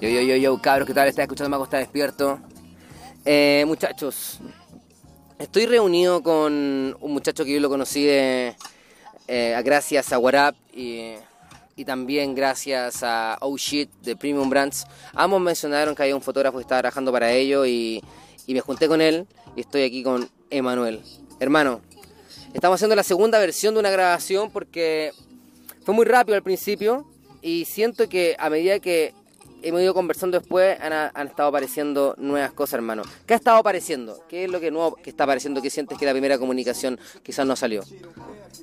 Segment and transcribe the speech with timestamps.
[0.00, 1.08] Yo, yo, yo, yo, cabros, ¿qué tal?
[1.08, 2.40] ¿Estás escuchando Mago está despierto?
[3.26, 4.40] Eh, muchachos,
[5.38, 8.56] estoy reunido con un muchacho que yo lo conocí de,
[9.28, 11.16] eh, gracias a Warap y,
[11.76, 14.86] y, también gracias a Oh Shit de Premium Brands.
[15.12, 18.02] Ambos mencionaron que había un fotógrafo que estaba trabajando para ello y,
[18.46, 21.02] y me junté con él y estoy aquí con Emanuel.
[21.40, 21.82] Hermano,
[22.54, 25.12] estamos haciendo la segunda versión de una grabación porque
[25.84, 27.06] fue muy rápido al principio
[27.42, 29.19] y siento que a medida que
[29.62, 33.02] hemos ido conversando después, han, estado apareciendo nuevas cosas, hermano.
[33.26, 34.24] ¿Qué ha estado apareciendo?
[34.28, 37.46] ¿Qué es lo que nuevo que está apareciendo que sientes que la primera comunicación quizás
[37.46, 37.82] no salió?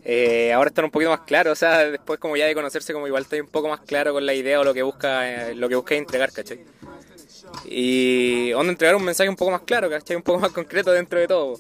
[0.04, 3.08] Eh, ahora están un poquito más claro, o sea, después como ya de conocerse, como
[3.08, 5.68] igual estoy un poco más claro con la idea o lo que busca, eh, lo
[5.70, 6.60] que busca entregar, ¿cachai?
[7.66, 10.16] Y donde entregar un mensaje un poco más claro, ¿cachai?
[10.16, 11.59] Un poco más concreto dentro de todo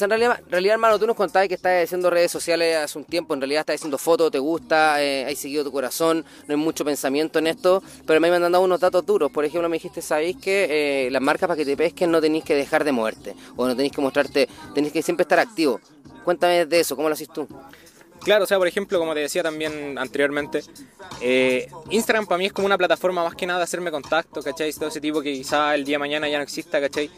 [0.00, 3.34] en realidad, realidad, hermano, tú nos contabas que estás haciendo redes sociales hace un tiempo,
[3.34, 6.84] en realidad estás haciendo fotos, te gusta, eh, hay seguido tu corazón, no hay mucho
[6.84, 9.30] pensamiento en esto, pero me han dado unos datos duros.
[9.30, 12.44] Por ejemplo, me dijiste, ¿sabéis que eh, las marcas para que te pesquen no tenéis
[12.44, 13.34] que dejar de moverte?
[13.56, 15.80] O no tenéis que mostrarte, tenéis que siempre estar activo.
[16.24, 17.46] Cuéntame de eso, ¿cómo lo haces tú?
[18.20, 20.62] Claro, o sea, por ejemplo, como te decía también anteriormente,
[21.20, 24.72] eh, Instagram para mí es como una plataforma más que nada de hacerme contacto, ¿cachai?
[24.72, 27.10] Todo ese tipo que quizá el día de mañana ya no exista, ¿cachai?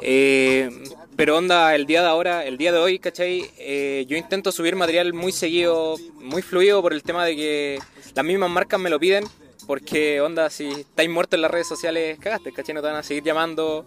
[0.00, 0.70] Eh,
[1.16, 3.50] pero onda, el día de ahora, el día de hoy, ¿cachai?
[3.58, 7.78] Eh, yo intento subir material muy seguido, muy fluido por el tema de que
[8.14, 9.24] las mismas marcas me lo piden,
[9.66, 12.74] porque onda, si estáis muertos en las redes sociales, cagaste, ¿cachai?
[12.74, 13.84] No te van a seguir llamando,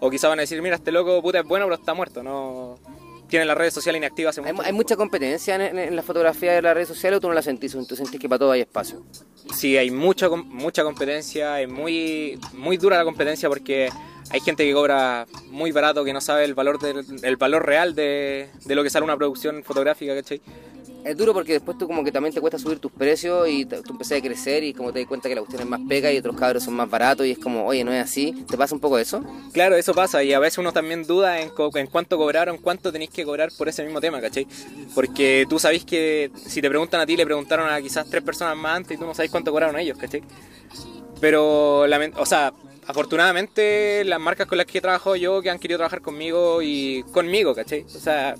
[0.00, 2.78] o quizá van a decir, mira, este loco puta es bueno, pero está muerto, no
[3.28, 6.88] tiene las redes sociales inactivas hace ¿Hay, mucha competencia en, la fotografía de las redes
[6.88, 7.76] sociales o tú no la sentís?
[7.86, 9.02] ¿Tú sentís que para todo hay espacio?
[9.54, 13.90] Sí, hay mucha, mucha competencia, es muy, muy dura la competencia porque
[14.30, 18.50] hay gente que cobra muy barato, que no sabe el valor, del, valor real de,
[18.64, 20.40] de, lo que sale una producción fotográfica, ¿cachai?
[21.06, 23.80] Es duro porque después tú como que también te cuesta subir tus precios y tú
[23.90, 26.18] empezás a crecer y como te das cuenta que la cuestión es más pega y
[26.18, 28.44] otros cabros son más baratos y es como, oye, no es así.
[28.50, 29.22] ¿Te pasa un poco eso?
[29.52, 33.10] Claro, eso pasa y a veces uno también duda en, en cuánto cobraron, cuánto tenéis
[33.10, 34.48] que cobrar por ese mismo tema, ¿cachai?
[34.96, 38.56] Porque tú sabéis que si te preguntan a ti, le preguntaron a quizás tres personas
[38.56, 40.22] más antes y tú no sabéis cuánto cobraron ellos, ¿cachai?
[41.20, 42.52] Pero, o sea,
[42.84, 47.04] afortunadamente las marcas con las que he trabajado yo que han querido trabajar conmigo y
[47.12, 47.82] conmigo, ¿cachai?
[47.82, 48.34] O sea,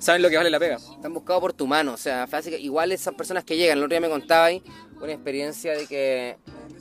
[0.00, 0.76] saben lo que vale la pega.
[0.76, 2.26] Están buscados por tu mano, o sea,
[2.58, 4.62] igual esas personas que llegan, el otro día me contabais
[5.00, 6.36] una experiencia de que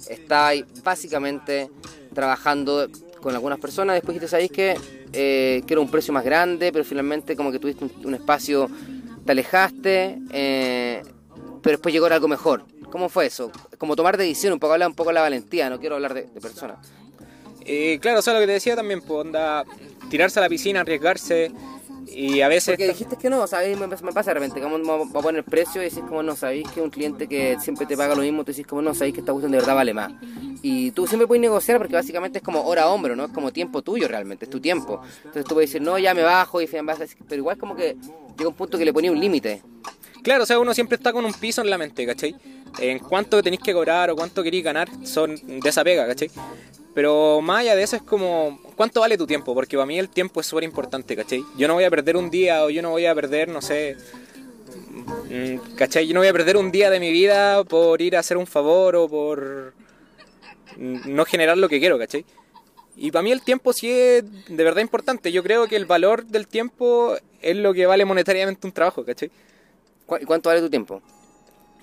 [0.09, 1.69] estáis básicamente
[2.13, 2.89] trabajando
[3.21, 4.77] con algunas personas, después que te sabéis que
[5.13, 8.69] eh, quiero un precio más grande, pero finalmente como que tuviste un, espacio,
[9.25, 11.03] te alejaste, eh,
[11.61, 12.63] pero después llegó algo mejor.
[12.89, 13.51] ¿Cómo fue eso?
[13.77, 16.23] Como tomar decisión, un poco hablar un poco de la valentía, no quiero hablar de,
[16.23, 16.77] de personas.
[17.65, 19.63] Eh, claro, o sea, lo que te decía también, pues, onda,
[20.09, 21.51] tirarse a la piscina, arriesgarse.
[22.11, 22.75] Y a veces.
[22.75, 23.77] Porque dijiste que no, ¿sabes?
[23.77, 26.81] Me, pasa de repente, como va a poner precio y decís, como no, sabéis que
[26.81, 29.31] un cliente que siempre te paga lo mismo, tú decís, como no, sabéis que esta
[29.31, 30.11] cuestión de verdad vale más.
[30.61, 33.25] Y tú siempre puedes negociar porque básicamente es como hora hombro, ¿no?
[33.25, 35.01] Es como tiempo tuyo realmente, es tu tiempo.
[35.17, 37.95] Entonces tú puedes decir, no, ya me bajo, y pero igual como que
[38.37, 39.61] llega un punto que le ponía un límite.
[40.23, 42.35] Claro, o sea, uno siempre está con un piso en la mente, ¿cachai?
[42.79, 46.29] En cuánto tenéis que cobrar o cuánto queréis ganar son de esa pega, ¿cachai?
[46.99, 49.53] Pero más allá de eso es como, ¿cuánto vale tu tiempo?
[49.53, 51.45] Porque para mí el tiempo es súper importante, ¿cachai?
[51.55, 53.95] Yo no voy a perder un día o yo no voy a perder, no sé,
[55.29, 56.05] mm, ¿cachai?
[56.05, 58.45] Yo no voy a perder un día de mi vida por ir a hacer un
[58.45, 59.73] favor o por
[60.75, 62.25] no generar lo que quiero, ¿cachai?
[62.97, 65.31] Y para mí el tiempo sí es de verdad importante.
[65.31, 69.31] Yo creo que el valor del tiempo es lo que vale monetariamente un trabajo, ¿cachai?
[70.05, 71.01] ¿Cuánto vale tu tiempo?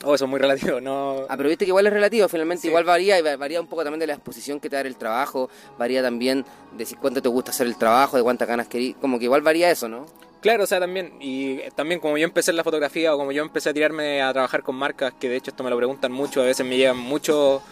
[0.05, 1.25] Oh, eso es muy relativo, no...
[1.29, 4.01] Ah, pero viste que igual es relativo, finalmente igual varía, y varía un poco también
[4.01, 5.49] de la exposición que te da el trabajo,
[5.79, 6.45] varía también
[6.77, 9.41] de si cuánto te gusta hacer el trabajo, de cuántas ganas querís, como que igual
[9.41, 10.05] varía eso, ¿no?
[10.43, 13.43] Claro, o sea, también, y también como yo empecé en la fotografía o como yo
[13.43, 16.43] empecé a tirarme a trabajar con marcas, que de hecho esto me lo preguntan mucho,
[16.43, 17.63] a veces me llegan muchos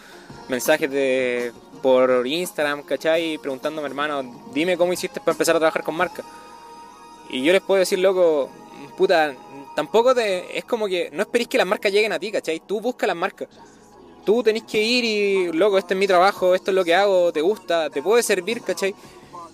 [0.49, 1.53] mensajes de
[1.83, 3.37] por Instagram, ¿cachai?
[3.37, 6.25] Preguntándome, hermano, dime cómo hiciste para empezar a trabajar con marcas.
[7.29, 8.49] Y yo les puedo decir, loco,
[8.97, 9.35] puta,
[9.75, 12.61] tampoco te, es como que no esperéis que las marcas lleguen a ti, ¿cachai?
[12.65, 13.47] Tú buscas las marcas.
[14.25, 17.31] Tú tenés que ir y, loco, este es mi trabajo, esto es lo que hago,
[17.31, 18.95] te gusta, te puede servir, ¿cachai?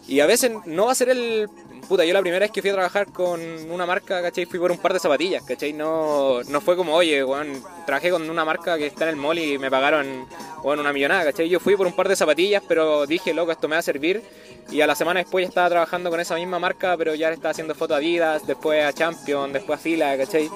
[0.07, 1.50] Y a veces no va a ser el...
[1.88, 4.45] Puta, yo la primera vez que fui a trabajar con una marca, ¿cachai?
[4.45, 5.74] Fui por un par de zapatillas, ¿cachai?
[5.74, 9.39] No, no fue como, oye, bueno, trabajé con una marca que está en el mall
[9.39, 10.25] y me pagaron,
[10.63, 11.50] bueno, una millonada, ¿cachai?
[11.50, 14.21] Yo fui por un par de zapatillas, pero dije, loco, esto me va a servir
[14.69, 17.51] y a la semana después ya estaba trabajando con esa misma marca, pero ya estaba
[17.51, 20.50] haciendo foto a Adidas, después a Champion, después a Fila, ¿cachai?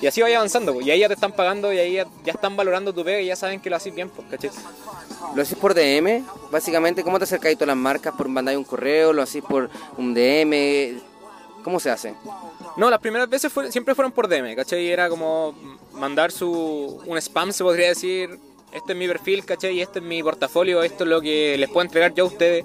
[0.00, 2.92] Y así vaya avanzando, y ahí ya te están pagando y ahí ya, están valorando
[2.92, 4.50] tu pega y ya saben que lo haces bien, pues, ¿cachai?
[5.34, 6.24] ¿Lo haces por DM?
[6.50, 8.14] Básicamente, ¿cómo te acercáis a las marcas?
[8.16, 9.12] ¿Por mandar un correo?
[9.12, 9.68] ¿Lo haces por
[9.98, 11.00] un DM?
[11.62, 12.14] ¿Cómo se hace?
[12.78, 14.88] No, las primeras veces siempre fueron por DM, ¿cachai?
[14.88, 15.54] Era como
[15.92, 18.38] mandar su un spam, se podría decir,
[18.72, 19.74] este es mi perfil, ¿cachai?
[19.74, 22.64] Y este es mi portafolio, esto es lo que les puedo entregar yo a ustedes.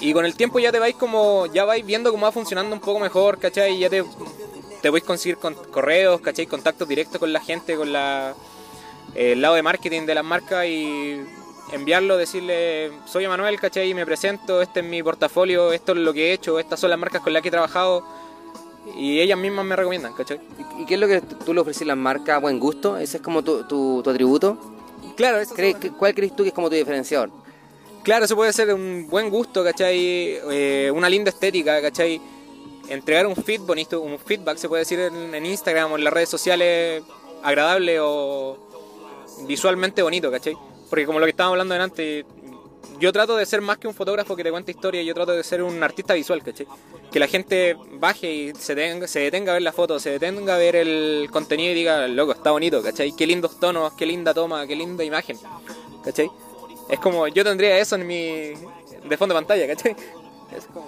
[0.00, 2.80] Y con el tiempo ya te vais como, ya vais viendo cómo va funcionando un
[2.80, 3.74] poco mejor, ¿cachai?
[3.74, 4.04] Y ya te,
[4.80, 6.46] te a conseguir con correos, ¿cachai?
[6.46, 8.34] Contactos directos con la gente, con la,
[9.14, 11.20] el lado de marketing de las marcas y
[11.72, 13.92] enviarlo, decirle, soy Emanuel, ¿cachai?
[13.94, 16.98] Me presento, este es mi portafolio, esto es lo que he hecho, estas son las
[16.98, 18.04] marcas con las que he trabajado
[18.96, 20.40] y ellas mismas me recomiendan, ¿cachai?
[20.78, 22.40] ¿Y qué es lo que tú le ofreces a las marcas?
[22.40, 22.96] ¿Buen gusto?
[22.96, 24.58] ¿Ese es como tu, tu, atributo?
[25.16, 25.38] Claro.
[25.98, 27.30] ¿Cuál crees tú que es como tu diferenciador?
[28.02, 30.38] Claro, eso puede ser un buen gusto, ¿cachai?
[30.50, 32.20] Eh, una linda estética, ¿cachai?
[32.90, 36.12] Entregar un feed bonito, un feedback, se puede decir en, en Instagram o en las
[36.12, 37.02] redes sociales,
[37.42, 38.58] agradable o
[39.46, 40.56] visualmente bonito, ¿cachai?
[40.88, 42.24] Porque como lo que estábamos hablando antes,
[42.98, 45.42] yo trato de ser más que un fotógrafo que te cuenta historia, yo trato de
[45.42, 46.66] ser un artista visual, ¿cachai?
[47.10, 50.58] Que la gente baje y se, se detenga a ver la foto, se detenga a
[50.58, 53.12] ver el contenido y diga, loco, está bonito, ¿cachai?
[53.12, 55.38] Qué lindos tonos, qué linda toma, qué linda imagen,
[56.04, 56.30] ¿cachai?
[56.88, 58.52] Es como, yo tendría eso en mi...
[59.08, 59.94] de fondo de pantalla, ¿cachai?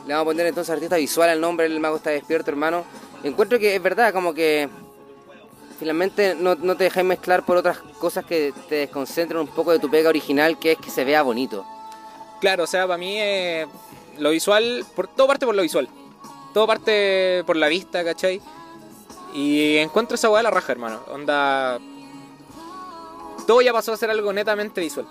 [0.06, 2.84] Le vamos a poner entonces artista visual al nombre, el mago está despierto, hermano.
[3.22, 4.68] Encuentro que es verdad, como que
[5.78, 9.78] finalmente no, no te dejáis mezclar por otras cosas que te desconcentran un poco de
[9.78, 11.64] tu pega original, que es que se vea bonito.
[12.40, 13.66] Claro, o sea, para mí eh,
[14.18, 15.88] lo visual, por, todo parte por lo visual.
[16.52, 18.40] Todo parte por la vista, ¿cachai?
[19.32, 21.00] Y encuentro esa weá de la raja, hermano.
[21.10, 21.78] Onda.
[23.46, 25.06] Todo ya pasó a ser algo netamente visual.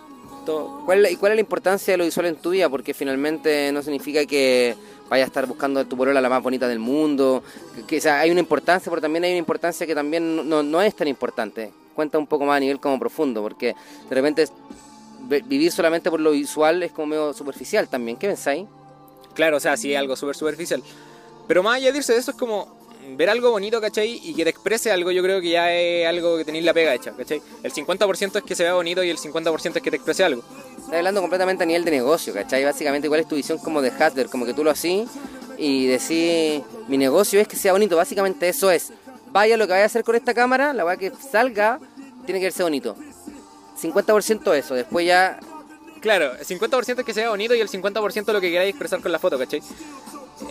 [0.85, 2.69] ¿Cuál, ¿Y cuál es la importancia de lo visual en tu vida?
[2.69, 4.75] Porque finalmente no significa que
[5.09, 7.43] vaya a estar buscando tu polola la más bonita del mundo.
[7.87, 10.95] Que, sea, hay una importancia, pero también hay una importancia que también no, no es
[10.95, 11.71] tan importante.
[11.95, 13.75] Cuenta un poco más a nivel como profundo, porque
[14.09, 14.47] de repente
[15.47, 18.17] vivir solamente por lo visual es como medio superficial también.
[18.17, 18.67] ¿Qué pensáis?
[19.33, 20.81] Claro, o sea, sí, algo súper superficial.
[21.47, 22.80] Pero más allá de irse de eso es como
[23.17, 24.19] ver algo bonito, ¿cachai?
[24.23, 26.93] Y que te exprese algo, yo creo que ya es algo que tenéis la pega
[26.93, 27.41] hecha, ¿cachai?
[27.63, 30.43] El 50% es que se vea bonito y el 50% es que te exprese algo.
[30.77, 32.63] Estás hablando completamente a nivel de negocio, ¿cachai?
[32.63, 34.27] Básicamente, ¿cuál es tu visión como de Hasler?
[34.27, 35.05] Como que tú lo así
[35.57, 37.95] y decís, mi negocio es que sea bonito.
[37.95, 38.91] Básicamente eso es.
[39.31, 41.79] Vaya lo que vaya a hacer con esta cámara, la weá que salga,
[42.25, 42.95] tiene que verse bonito.
[43.81, 45.39] 50% eso, después ya...
[46.01, 49.11] Claro, el 50% es que sea bonito y el 50% lo que queráis expresar con
[49.11, 49.61] la foto, ¿cachai?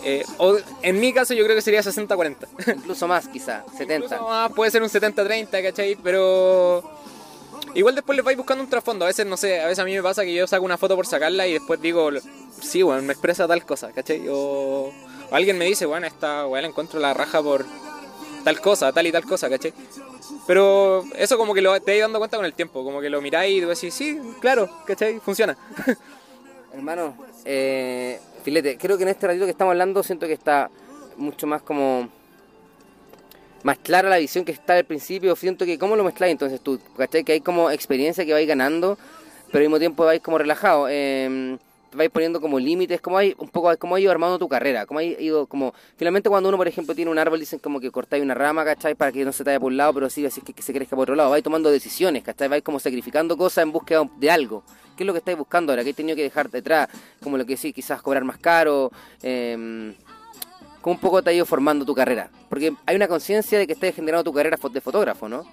[0.03, 2.35] Eh, o, en mi caso yo creo que sería 60-40.
[2.75, 3.93] Incluso más quizá, 70.
[3.95, 5.95] Incluso más, puede ser un 70-30, ¿cachai?
[5.95, 6.83] Pero...
[7.73, 9.05] Igual después les vais buscando un trasfondo.
[9.05, 10.95] A veces, no sé, a veces a mí me pasa que yo saco una foto
[10.95, 12.09] por sacarla y después digo,
[12.61, 14.27] sí, bueno, me expresa tal cosa, ¿cachai?
[14.29, 14.91] O,
[15.31, 17.65] alguien me dice, bueno, esta weá la encuentro la raja por
[18.43, 19.73] tal cosa, tal y tal cosa, ¿cachai?
[20.47, 23.21] Pero eso como que lo te vais dando cuenta con el tiempo, como que lo
[23.21, 25.19] miráis y decís, sí, claro, ¿cachai?
[25.19, 25.57] Funciona.
[26.73, 27.15] Hermano,
[27.45, 30.69] eh, Filete, creo que en este ratito que estamos hablando siento que está
[31.17, 32.09] mucho más como...
[33.63, 36.79] Más clara la visión que está al principio, siento que cómo lo mezcláis entonces tú,
[36.97, 37.23] ¿cachai?
[37.23, 38.97] Que hay como experiencia que vais ganando,
[39.51, 40.87] pero al mismo tiempo vais como relajado.
[40.89, 41.57] Eh,
[41.93, 44.99] vais poniendo como límites, como hay un poco como has ido armando tu carrera, como
[44.99, 48.23] hay ido como finalmente cuando uno por ejemplo tiene un árbol dicen como que cortáis
[48.23, 48.95] una rama, ¿cachai?
[48.95, 50.73] Para que no se te vaya por un lado, pero sí así que, que se
[50.73, 52.47] crezca por otro lado, vais tomando decisiones, ¿cachai?
[52.47, 54.63] Vais como sacrificando cosas en búsqueda de algo.
[54.95, 55.83] ¿Qué es lo que estáis buscando ahora?
[55.83, 56.89] ¿Qué he tenido que dejar detrás?
[57.23, 58.91] Como lo que sí, quizás cobrar más caro,
[59.23, 59.93] eh,
[60.81, 62.29] ¿Cómo un poco te ha ido formando tu carrera?
[62.49, 65.45] Porque hay una conciencia de que estás generando tu carrera de fotógrafo, ¿no?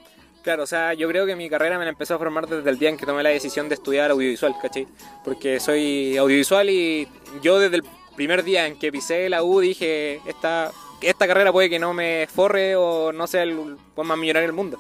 [0.49, 2.79] Claro, o sea, yo creo que mi carrera me la empezó a formar desde el
[2.79, 4.89] día en que tomé la decisión de estudiar audiovisual, ¿cachai?
[5.23, 7.07] Porque soy audiovisual y
[7.43, 7.85] yo desde el
[8.17, 12.27] primer día en que pisé la U dije, esta, esta carrera puede que no me
[12.35, 14.79] forre o no sea el más millonario del mundo,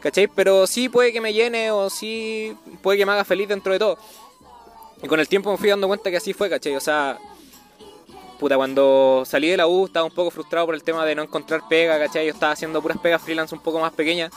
[0.00, 0.26] ¿cachai?
[0.26, 3.78] Pero sí puede que me llene o sí puede que me haga feliz dentro de
[3.78, 3.96] todo.
[5.04, 6.74] Y con el tiempo me fui dando cuenta que así fue, ¿cachai?
[6.74, 7.16] O sea,
[8.40, 11.22] puta, cuando salí de la U estaba un poco frustrado por el tema de no
[11.22, 12.26] encontrar pega, ¿cachai?
[12.26, 14.32] Yo estaba haciendo puras pegas freelance un poco más pequeñas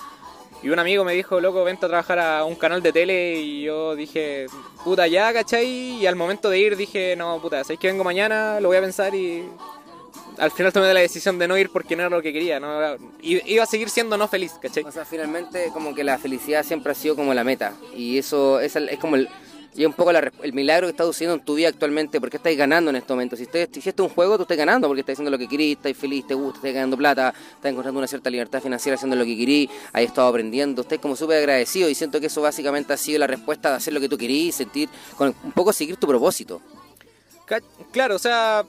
[0.64, 3.36] y un amigo me dijo, loco, vente a trabajar a un canal de tele.
[3.36, 4.48] Y yo dije,
[4.86, 5.68] puta, ya, ¿cachai?
[5.68, 8.62] Y al momento de ir dije, no, puta, ¿sabes que vengo mañana?
[8.62, 9.44] Lo voy a pensar y.
[10.38, 12.98] Al final tomé la decisión de no ir porque no era lo que quería, ¿no?
[13.22, 14.84] Iba a seguir siendo no feliz, ¿cachai?
[14.84, 17.74] O sea, finalmente como que la felicidad siempre ha sido como la meta.
[17.96, 19.30] Y eso es, es como el,
[19.76, 22.90] y un poco el milagro que estás sucediendo en tu vida actualmente, porque estás ganando
[22.90, 23.36] en este momento.
[23.36, 25.78] Si, usted, si es un juego, tú estás ganando porque estás haciendo lo que querís,
[25.78, 29.26] estás feliz, te gusta, estás ganando plata, estás encontrando una cierta libertad financiera haciendo lo
[29.26, 32.98] que querís, has estado aprendiendo, estás como súper agradecido y siento que eso básicamente ha
[32.98, 36.08] sido la respuesta de hacer lo que tú querís, sentir, con, un poco seguir tu
[36.08, 36.62] propósito.
[37.92, 38.66] Claro, o sea,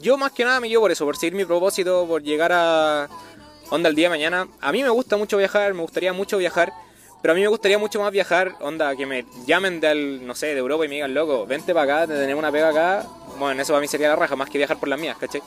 [0.00, 3.08] yo más que nada me llevo por eso, por seguir mi propósito, por llegar a
[3.70, 4.48] onda el día de mañana.
[4.60, 6.72] A mí me gusta mucho viajar, me gustaría mucho viajar
[7.22, 10.48] pero a mí me gustaría mucho más viajar, onda, que me llamen del, no sé,
[10.48, 13.06] de Europa y me digan, loco, vente para acá, tenemos una pega acá.
[13.38, 15.42] Bueno, eso para mí sería la raja, más que viajar por las mías, ¿cachai?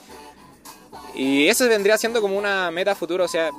[1.14, 3.50] Y eso vendría siendo como una meta futuro, o sea,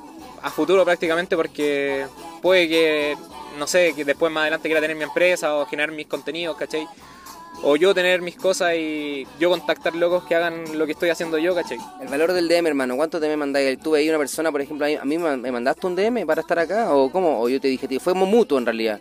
[0.42, 2.06] a futuro prácticamente, porque
[2.42, 3.16] puede que
[3.58, 6.86] no sé, que después más adelante quiera tener mi empresa o generar mis contenidos, ¿cachai?
[7.62, 11.38] O yo tener mis cosas y yo contactar locos que hagan lo que estoy haciendo
[11.38, 11.78] yo, ¿cachai?
[12.00, 13.78] El valor del DM, hermano, ¿cuánto DM mandáis?
[13.80, 16.94] ¿Tú veías una persona, por ejemplo, a mí me mandaste un DM para estar acá?
[16.94, 17.40] ¿O cómo?
[17.40, 17.98] ¿O yo te dije, tío?
[17.98, 19.00] Fue como mutuo en realidad.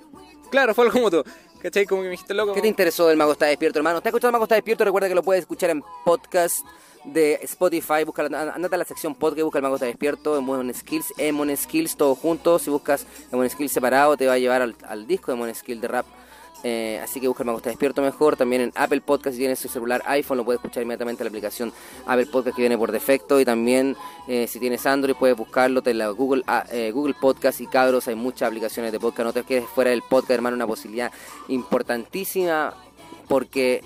[0.49, 1.23] Claro, fue algo mutuo.
[1.61, 1.85] ¿Cachai?
[1.85, 2.53] Como que me dijiste loco.
[2.53, 4.01] ¿Qué te interesó del Mago Está Despierto, hermano?
[4.01, 4.85] ¿Te has escuchado el Mago Está Despierto?
[4.85, 6.59] Recuerda que lo puedes escuchar en podcast
[7.03, 10.73] de Spotify, busca, andate a la sección podcast, busca el Mago Está Despierto, en Mon
[10.73, 12.63] Skills, en Mon Skills, todos juntos.
[12.63, 15.53] Si buscas en Mon Skills separado, te va a llevar al, al disco de Mon
[15.53, 16.05] Skills de rap
[16.63, 18.35] eh, así que busca el Mago Está Despierto mejor.
[18.35, 21.29] También en Apple Podcast, si tienes tu celular iPhone, lo puedes escuchar inmediatamente en la
[21.29, 21.73] aplicación
[22.05, 23.39] Apple Podcast que viene por defecto.
[23.39, 23.95] Y también
[24.27, 28.07] eh, si tienes Android, puedes buscarlo en la Google, ah, eh, Google Podcast y cabros.
[28.07, 29.25] Hay muchas aplicaciones de podcast.
[29.25, 30.55] No te quedes fuera del podcast, hermano.
[30.55, 31.11] Una posibilidad
[31.47, 32.73] importantísima
[33.27, 33.83] porque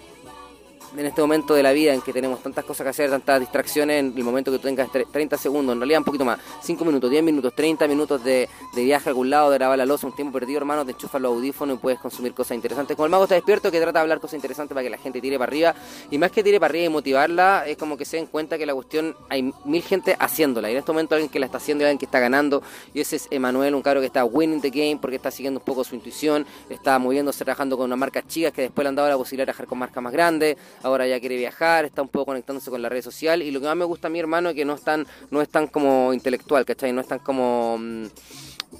[0.95, 3.99] en este momento de la vida en que tenemos tantas cosas que hacer, tantas distracciones,
[3.99, 7.09] en el momento que tú tengas 30 segundos, en realidad un poquito más, 5 minutos,
[7.09, 10.33] 10 minutos, 30 minutos de, viaje a algún lado, de grabar la losa, un tiempo
[10.33, 12.95] perdido, hermano, te enchufas los audífonos y puedes consumir cosas interesantes.
[12.95, 15.21] Como el mago está despierto, que trata de hablar cosas interesantes para que la gente
[15.21, 15.75] tire para arriba,
[16.09, 18.65] y más que tire para arriba y motivarla, es como que se den cuenta que
[18.65, 21.83] la cuestión hay mil gente haciéndola, y en este momento alguien que la está haciendo
[21.83, 22.61] y alguien que está ganando,
[22.93, 25.65] y ese es Emanuel, un cabro que está winning the game porque está siguiendo un
[25.65, 29.09] poco su intuición, está moviéndose, trabajando con unas marcas chicas que después le han dado
[29.09, 32.27] la posibilidad de trabajar con marcas más grandes, ahora ya quiere viajar está un poco
[32.27, 34.55] conectándose con la red social y lo que más me gusta a mi hermano es
[34.55, 36.91] que no es tan, no es tan como intelectual, ¿cachai?
[36.93, 37.77] No es tan como...
[37.79, 38.05] Mm,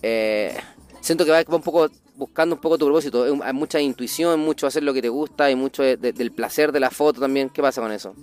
[0.01, 0.57] eh,
[1.01, 4.83] siento que va un poco buscando un poco tu propósito, hay mucha intuición, mucho hacer
[4.83, 7.91] lo que te gusta y mucho del placer de la foto también, ¿qué pasa con
[7.91, 8.13] eso?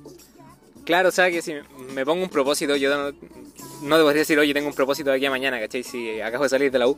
[0.85, 1.55] Claro, o sea que si
[1.93, 3.13] me pongo un propósito, yo no,
[3.83, 5.83] no debería decir, oye, tengo un propósito de aquí a mañana, ¿cachai?
[5.83, 6.97] Si acabo de salir de la U.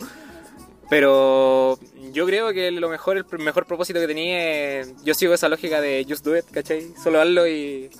[0.90, 1.78] Pero
[2.12, 6.04] yo creo que lo mejor, el mejor propósito que tenía yo sigo esa lógica de
[6.06, 6.92] just do it, ¿cachai?
[7.02, 7.90] Solo hazlo y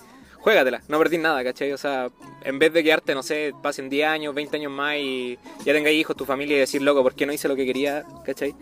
[0.41, 1.71] juégatela, no perdís nada, ¿cachai?
[1.71, 2.09] O sea,
[2.43, 5.99] en vez de quedarte, no sé, pasen 10 años, 20 años más y ya tengáis
[6.01, 8.53] hijos, tu familia y decir, loco, ¿por qué no hice lo que quería, ¿cachai?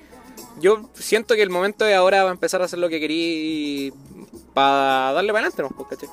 [0.62, 3.92] Yo siento que el momento de ahora va a empezar a hacer lo que quería
[4.54, 5.88] para darle para adelante, ¿no?
[5.88, 6.10] ¿cachai?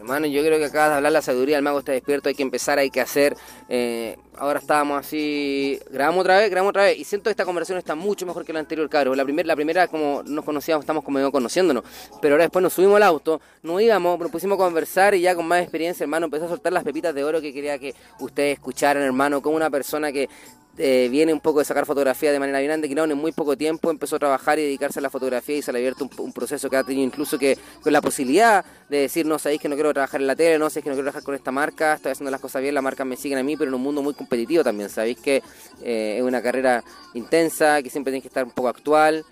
[0.00, 2.42] Hermano, yo creo que acabas de hablar la sabiduría, el mago está despierto, hay que
[2.42, 3.36] empezar, hay que hacer.
[3.68, 7.76] Eh, ahora estábamos así, grabamos otra vez, grabamos otra vez, y siento que esta conversación
[7.76, 9.14] está mucho mejor que la anterior, claro.
[9.14, 11.84] La, primera la primera, como nos conocíamos, estamos como conociéndonos,
[12.22, 15.34] pero ahora después nos subimos al auto, nos íbamos, nos pusimos a conversar y ya
[15.34, 18.54] con más experiencia, hermano, empezó a soltar las pepitas de oro que quería que ustedes
[18.54, 20.30] escucharan, hermano, como una persona que
[20.78, 23.90] eh, viene un poco de sacar fotografía de manera que no, en muy poco tiempo
[23.90, 26.70] empezó a trabajar y dedicarse a la fotografía y se le ha abierto un, proceso
[26.70, 29.92] que ha tenido incluso que con la posibilidad de decir, no sabéis que no quiero
[29.92, 32.30] trabajar en la tele, no sabéis que no quiero trabajar con esta marca, estoy haciendo
[32.30, 34.64] las cosas bien, las marcas me siguen a mí, pero en un mundo muy competitivo
[34.64, 35.42] también, sabéis que
[35.82, 36.82] eh, es una carrera
[37.14, 39.24] intensa, que siempre tienes que estar un poco actual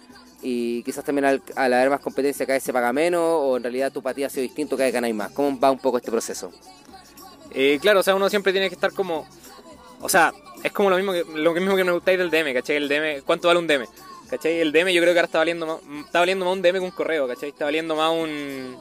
[0.42, 3.92] y quizás también al, haber más competencia cada vez se paga menos o en realidad
[3.92, 5.30] tu patía ha sido distinto, cada vez ganáis más.
[5.32, 6.52] ¿Cómo va un poco este proceso?
[7.50, 9.26] Eh, claro, o sea, uno siempre tiene que estar como
[10.00, 12.76] o sea, es como lo mismo que, lo mismo que me gustáis del DM, ¿cachai?
[12.76, 13.86] El DM, ¿cuánto vale un DM?
[14.30, 14.60] ¿Cachai?
[14.60, 16.80] El DM yo creo que ahora está valiendo más, está valiendo más un DM que
[16.80, 17.48] un correo, ¿cachai?
[17.50, 18.76] Está valiendo más un,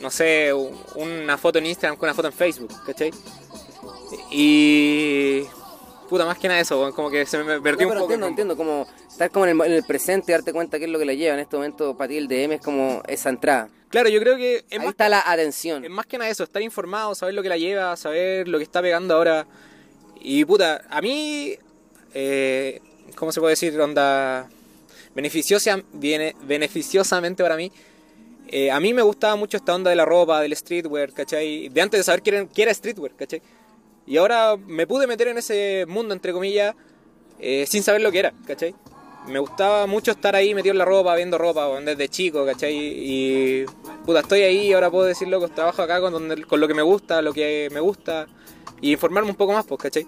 [0.00, 0.52] no sé,
[0.94, 3.10] una foto en Instagram que una foto en Facebook, ¿cachai?
[4.30, 5.42] Y...
[6.08, 8.04] Puta, más que nada eso, como que se me perdió un poco.
[8.04, 11.16] Entiendo, entiendo, como estar como en el, presente, darte cuenta qué es lo que le
[11.16, 11.32] lleva.
[11.32, 13.70] En este momento, para ti el DM es como esa entrada.
[13.88, 14.62] Claro, yo creo que...
[14.70, 15.86] Ahí está la atención.
[15.86, 18.64] Es más que nada eso, estar informado, saber lo que la lleva, saber lo que
[18.64, 19.46] está pegando ahora
[20.24, 21.54] y puta, a mí,
[22.14, 22.80] eh,
[23.14, 23.78] ¿cómo se puede decir?
[23.80, 24.48] Onda,
[25.14, 27.72] beneficiosa, viene, beneficiosamente para mí.
[28.48, 31.68] Eh, a mí me gustaba mucho esta onda de la ropa, del streetwear, ¿cachai?
[31.68, 33.42] De antes de saber qué era, streetwear, ¿cachai?
[34.06, 36.74] Y ahora me pude meter en ese mundo, entre comillas,
[37.38, 38.74] eh, sin saber lo que era, ¿cachai?
[39.26, 43.66] Me gustaba mucho estar ahí metido en la ropa, viendo ropa, desde chico, ¿cachai?
[44.04, 46.74] Puta, estoy ahí y ahora puedo decir, loco, trabajo acá con, donde, con lo que
[46.74, 48.26] me gusta, lo que me gusta
[48.80, 50.06] y informarme un poco más, pues, ¿cachai?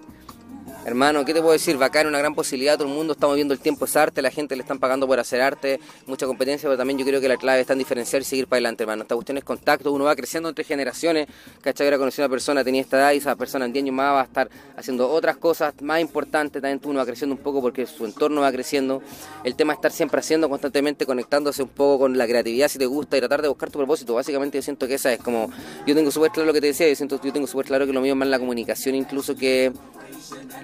[0.87, 1.79] Hermano, ¿qué te puedo decir?
[1.79, 4.55] Bacán, una gran posibilidad, todo el mundo estamos viendo el tiempo es arte, la gente
[4.55, 7.63] le están pagando por hacer arte, mucha competencia, pero también yo creo que la clave
[7.63, 9.01] está en diferenciar y seguir para adelante, hermano.
[9.01, 11.27] Esta cuestión es contacto, uno va creciendo entre generaciones,
[11.63, 11.87] ¿cachai?
[11.87, 14.13] Ahora conocí a una persona, tenía esta edad y esa persona en 10 años más
[14.13, 17.87] va a estar haciendo otras cosas más importantes, también uno va creciendo un poco porque
[17.87, 19.01] su entorno va creciendo.
[19.43, 22.85] El tema es estar siempre haciendo, constantemente conectándose un poco con la creatividad si te
[22.85, 24.13] gusta y tratar de buscar tu propósito.
[24.13, 25.51] Básicamente yo siento que esa es como,
[25.87, 27.95] yo tengo súper claro lo que te decía, yo, siento, yo tengo súper claro que
[27.95, 29.73] lo mío es más la comunicación incluso que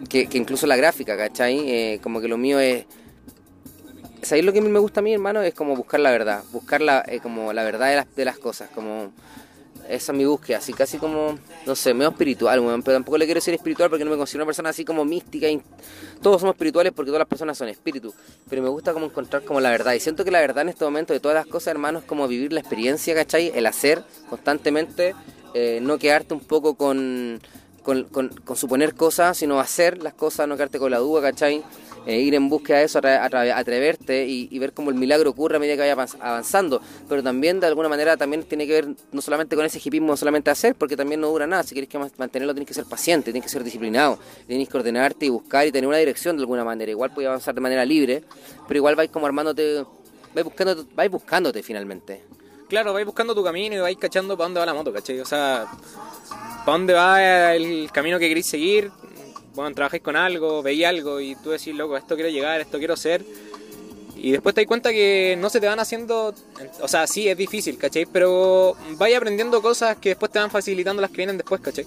[0.09, 1.71] que, incluso la gráfica, ¿cachai?
[1.71, 2.87] Eh, como que lo mío es...
[4.23, 5.41] ¿Sabéis lo que me gusta a mí, hermano?
[5.41, 8.39] Es como buscar la verdad, buscar la, eh, como la verdad de las, de las
[8.39, 9.13] cosas, como...
[9.89, 11.37] Esa es mi búsqueda, así casi como,
[11.67, 14.47] no sé, medio espiritual, pero tampoco le quiero decir espiritual porque no me considero una
[14.47, 15.49] persona así como mística.
[15.49, 15.61] Y
[16.23, 18.15] todos somos espirituales porque todas las personas son espíritus,
[18.49, 19.95] pero me gusta como encontrar como la verdad.
[19.95, 22.29] Y siento que la verdad en este momento de todas las cosas, hermano, es como
[22.29, 23.51] vivir la experiencia, ¿cachai?
[23.53, 25.17] El hacer constantemente,
[25.55, 27.41] eh, no quedarte un poco con
[27.83, 31.63] con, con, con suponer cosas, sino hacer las cosas, no quedarte con la duda, ¿cachai?
[32.07, 35.59] Eh, ir en búsqueda de eso, atreverte y, y ver cómo el milagro ocurre a
[35.59, 36.81] medida que vaya avanz- avanzando.
[37.09, 40.51] Pero también, de alguna manera, también tiene que ver no solamente con ese hipismo, solamente
[40.51, 41.63] hacer, porque también no dura nada.
[41.63, 44.77] Si quieres que man- mantenerlo, tienes que ser paciente, tienes que ser disciplinado, tienes que
[44.79, 46.91] ordenarte y buscar y tener una dirección de alguna manera.
[46.91, 48.25] Igual puedes avanzar de manera libre,
[48.67, 49.85] pero igual vais como armándote,
[50.35, 52.23] vais buscándote, vais buscándote finalmente.
[52.71, 55.19] Claro, vais buscando tu camino y vais cachando para dónde va la moto, ¿cachai?
[55.19, 55.67] O sea,
[56.65, 58.93] para dónde va el camino que queréis seguir.
[59.57, 62.97] Bueno, trabajáis con algo, veis algo y tú decís, loco, esto quiero llegar, esto quiero
[62.97, 63.25] ser.
[64.15, 66.33] Y después te das cuenta que no se te van haciendo.
[66.81, 68.07] O sea, sí, es difícil, ¿cachai?
[68.07, 71.87] Pero vais aprendiendo cosas que después te van facilitando las que vienen después, ¿cachai?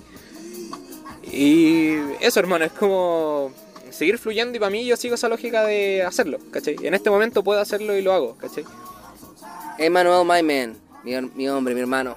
[1.31, 3.53] Y eso, hermano, es como
[3.89, 6.75] seguir fluyendo y para mí yo sigo esa lógica de hacerlo, ¿cachai?
[6.83, 8.65] En este momento puedo hacerlo y lo hago, ¿cachai?
[9.77, 12.15] Emmanuel, my man, mi, hombre, mi hermano.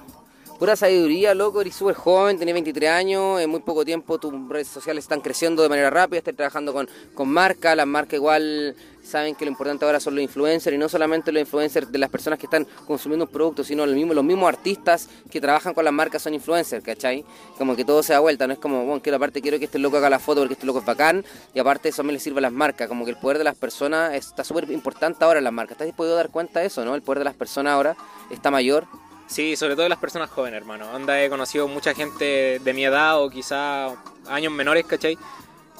[0.59, 4.67] Pura sabiduría, loco, eres súper joven, tenés 23 años, en muy poco tiempo tus redes
[4.67, 8.75] sociales están creciendo de manera rápida, estás trabajando con, con marcas, las marcas igual
[9.07, 12.09] saben que lo importante ahora son los influencers y no solamente los influencers de las
[12.09, 15.85] personas que están consumiendo un producto, sino los mismos, los mismos artistas que trabajan con
[15.85, 17.25] las marcas son influencers, ¿cachai?
[17.57, 19.79] Como que todo se da vuelta, no es como, bueno, quiero aparte quiero que este
[19.79, 22.39] loco haga la foto porque este loco es bacán y aparte eso también le sirve
[22.39, 25.45] a las marcas, como que el poder de las personas está súper importante ahora en
[25.45, 26.95] las marcas, ¿te has podido dar cuenta de eso, no?
[26.95, 27.95] El poder de las personas ahora
[28.29, 28.85] está mayor.
[29.27, 30.89] Sí, sobre todo de las personas jóvenes, hermano.
[30.93, 33.87] Onda, he conocido mucha gente de mi edad o quizá
[34.29, 35.17] años menores, ¿cachai?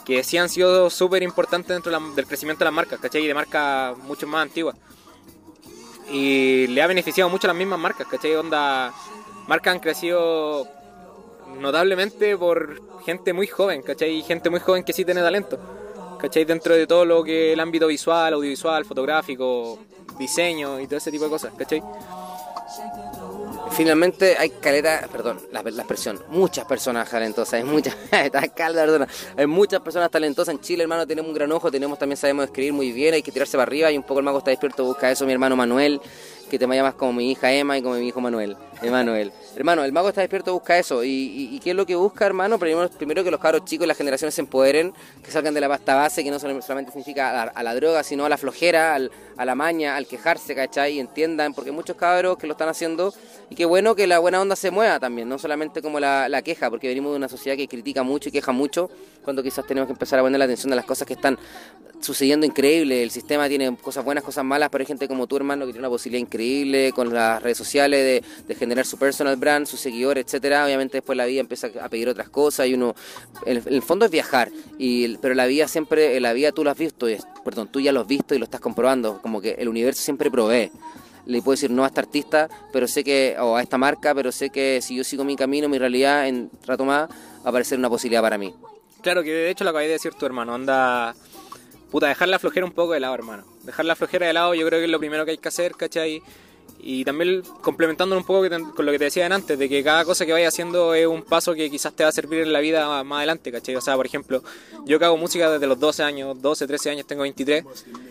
[0.07, 3.25] Que sí han sido súper importantes dentro del crecimiento de las marcas, ¿cachai?
[3.25, 4.75] Y de marcas mucho más antiguas.
[6.09, 8.33] Y le ha beneficiado mucho a las mismas marcas, ¿cachai?
[8.35, 8.93] Onda,
[9.47, 10.65] marcas han crecido
[11.59, 14.21] notablemente por gente muy joven, ¿cachai?
[14.23, 15.59] Gente muy joven que sí tiene talento,
[16.17, 16.45] ¿cachai?
[16.45, 19.77] Dentro de todo lo que el ámbito visual, audiovisual, fotográfico,
[20.17, 21.83] diseño y todo ese tipo de cosas, ¿cachai?
[23.77, 29.07] Finalmente hay caleta, perdón, la, la expresión, muchas personas talentosas, hay muchas, está calda, perdona,
[29.37, 32.73] hay muchas personas talentosas en Chile, hermano, tenemos un gran ojo, tenemos también sabemos escribir
[32.73, 35.11] muy bien, hay que tirarse para arriba y un poco el mago está despierto, busca
[35.11, 36.01] eso, mi hermano Manuel,
[36.49, 39.31] que te me llamas como mi hija Emma y como mi hijo Manuel, Emanuel.
[39.55, 42.57] Hermano, el mago está despierto, busca eso, y, y- ¿qué es lo que busca, hermano?
[42.59, 45.95] Primero, que los cabros chicos y las generaciones se empoderen, que salgan de la pasta
[45.95, 49.45] base, que no sol- solamente significa a la droga, sino a la flojera, al- a
[49.45, 50.93] la maña, al quejarse, ¿cachai?
[50.93, 53.13] Y entiendan, porque hay muchos cabros que lo están haciendo
[53.49, 56.41] y qué bueno que la buena onda se mueva también, no solamente como la, la
[56.43, 58.89] queja, porque venimos de una sociedad que critica mucho y queja mucho,
[59.23, 61.37] cuando quizás tenemos que empezar a poner la atención a las cosas que están
[61.99, 63.03] sucediendo increíble.
[63.03, 65.87] El sistema tiene cosas buenas, cosas malas, pero hay gente como tu hermano que tiene
[65.87, 70.65] una posibilidad increíble con las redes sociales de, generar su personal brand, sus seguidores, etcétera.
[70.65, 72.95] Obviamente después la vida empieza a pedir otras cosas y uno,
[73.45, 76.77] el, el fondo es viajar, y, pero la vida siempre, la vida tú lo has
[76.77, 79.67] visto, y perdón, tú ya lo has visto y lo estás comprobando, como que el
[79.67, 80.71] universo siempre provee
[81.27, 84.31] le puedo decir no a este artista, pero sé que, o a esta marca, pero
[84.31, 87.77] sé que si yo sigo mi camino, mi realidad, en rato más, va a aparecer
[87.77, 88.53] una posibilidad para mí.
[89.01, 91.13] Claro, que de hecho lo acabé de decir tu hermano, anda...
[91.91, 93.45] Puta, dejar la flojera un poco de lado, hermano.
[93.63, 95.73] Dejar la flojera de lado yo creo que es lo primero que hay que hacer,
[95.73, 96.21] ¿cachai?
[96.79, 100.25] Y también complementándolo un poco con lo que te decían antes, de que cada cosa
[100.25, 103.03] que vayas haciendo es un paso que quizás te va a servir en la vida
[103.03, 103.75] más adelante, ¿cachai?
[103.75, 104.43] O sea, por ejemplo,
[104.85, 107.63] yo que hago música desde los 12 años, 12, 13 años, tengo 23,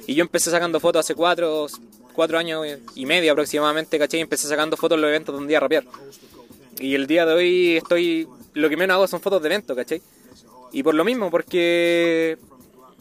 [0.07, 1.67] y yo empecé sacando fotos hace 4,
[2.13, 4.21] 4 años y medio aproximadamente, ¿cachai?
[4.21, 5.85] Y empecé sacando fotos en los eventos donde iba a rapear.
[6.81, 10.03] Y el día de hoy estoy, lo que menos hago son fotos de evento, ¿cachai?
[10.73, 12.37] Y por lo mismo, porque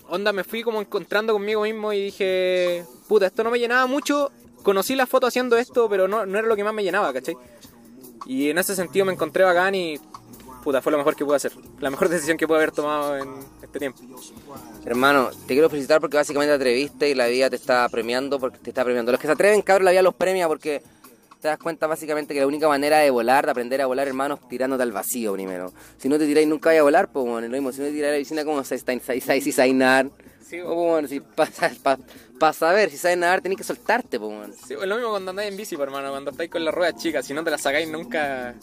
[0.10, 4.32] onda me fui como encontrando conmigo mismo y dije, puta, esto no me llenaba mucho,
[4.64, 7.38] conocí la foto haciendo esto, pero no, no era lo que más me llenaba, ¿cachai?
[8.26, 10.00] Y en ese sentido me encontré bacán y
[10.64, 13.30] puta, fue lo mejor que pude hacer, la mejor decisión que pude haber tomado en
[13.62, 14.02] este tiempo.
[14.84, 18.58] Hermano, te quiero felicitar porque básicamente te atreviste y la vida te está premiando porque
[18.58, 19.12] te está premiando.
[19.12, 20.82] Los que se atreven, cabrón, la vida los premia porque
[21.46, 24.40] te das cuenta básicamente que la única manera de volar, de aprender a volar, hermano,
[24.42, 25.72] es tirándote al vacío primero.
[26.00, 27.72] Si no te tiráis nunca vais a volar, pues bueno, es lo mismo.
[27.72, 28.84] Si no te tiráis a la piscina, ¿cómo sabes
[29.44, 30.10] si sabes nadar?
[30.44, 34.54] Sí, O, bueno, si para saber si sabes nadar tenés que soltarte, pues bueno.
[34.56, 36.96] Sí, es lo mismo cuando andáis en bici, pues, hermano, cuando estáis con la rueda
[36.96, 38.56] chica, si no te la sacáis nunca,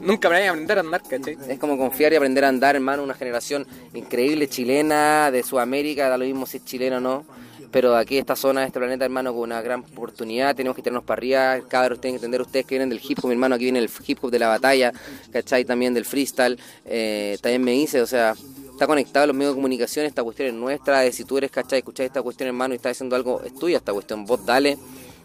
[0.00, 1.36] nunca vais a aprender a andar, ¿cachai?
[1.48, 6.16] Es como confiar y aprender a andar, hermano, una generación increíble chilena, de Sudamérica, da
[6.16, 7.24] lo mismo si es chileno o no.
[7.70, 11.18] Pero aquí esta zona, este planeta, hermano, con una gran oportunidad, tenemos que tirarnos para
[11.18, 13.78] arriba, cabros, tienen que entender ustedes que vienen del hip hop, mi hermano, aquí viene
[13.78, 14.92] el hip hop de la batalla,
[15.30, 15.64] ¿cachai?
[15.64, 18.34] También del freestyle, eh, también me dice, o sea,
[18.72, 21.50] está conectado a los medios de comunicación, esta cuestión es nuestra, de si tú eres,
[21.50, 21.80] ¿cachai?
[21.80, 24.78] Escuchás esta cuestión, hermano, y estás haciendo algo, es tuya esta cuestión, vos dale,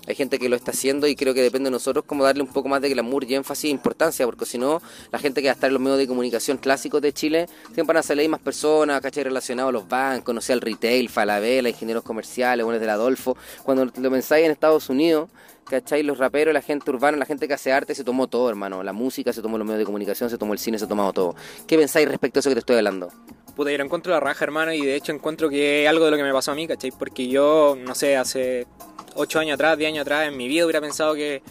[0.08, 2.50] hay gente que lo está haciendo y creo que depende de nosotros como darle un
[2.50, 5.52] poco más de glamour y énfasis e importancia, porque si no, la gente que va
[5.52, 8.42] a estar en los medios de comunicación clásicos de Chile, siempre van a salir más
[8.42, 9.24] personas, ¿cachai?
[9.24, 13.38] Relacionados a los bancos, no sé, al retail, Falabella, ingenieros comerciales, buenos del Adolfo.
[13.64, 15.30] Cuando lo pensáis en Estados Unidos,
[15.66, 16.04] ¿cachai?
[16.04, 18.84] Los raperos, la gente urbana, la gente que hace arte, se tomó todo, hermano.
[18.84, 21.36] La música, se tomó los medios de comunicación, se tomó el cine, se tomó todo.
[21.68, 23.10] ¿Qué pensáis respecto a eso que te estoy hablando?
[23.56, 26.18] Puta, yo encuentro la raja, hermano, y de hecho encuentro que es algo de lo
[26.18, 26.92] que me pasó a mí, ¿cachai?
[26.92, 28.68] Porque yo, no sé, hace
[29.16, 31.42] 8 años atrás, 10 años atrás, en mi vida hubiera pensado que,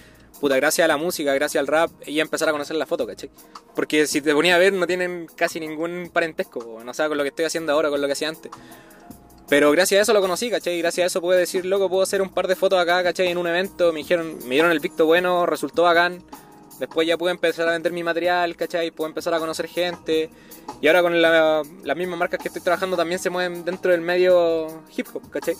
[0.40, 3.06] puta, gracias a la música, gracias al rap, iba a empezar a conocer la foto,
[3.06, 3.30] ¿cachai?
[3.74, 7.24] Porque si te ponía a ver, no tienen casi ningún parentesco, no sé, con lo
[7.24, 8.50] que estoy haciendo ahora, con lo que hacía antes.
[9.48, 10.78] Pero gracias a eso lo conocí, ¿cachai?
[10.78, 13.28] Gracias a eso pude decir, loco, puedo hacer un par de fotos acá, ¿cachai?
[13.28, 16.22] En un evento, me dijeron, me dieron el victo bueno, resultó bacán.
[16.78, 18.90] Después ya pude empezar a vender mi material, ¿cachai?
[18.90, 20.30] Pude empezar a conocer gente.
[20.80, 24.82] Y ahora con las mismas marcas que estoy trabajando también se mueven dentro del medio
[24.96, 25.54] hip hop, ¿cachai?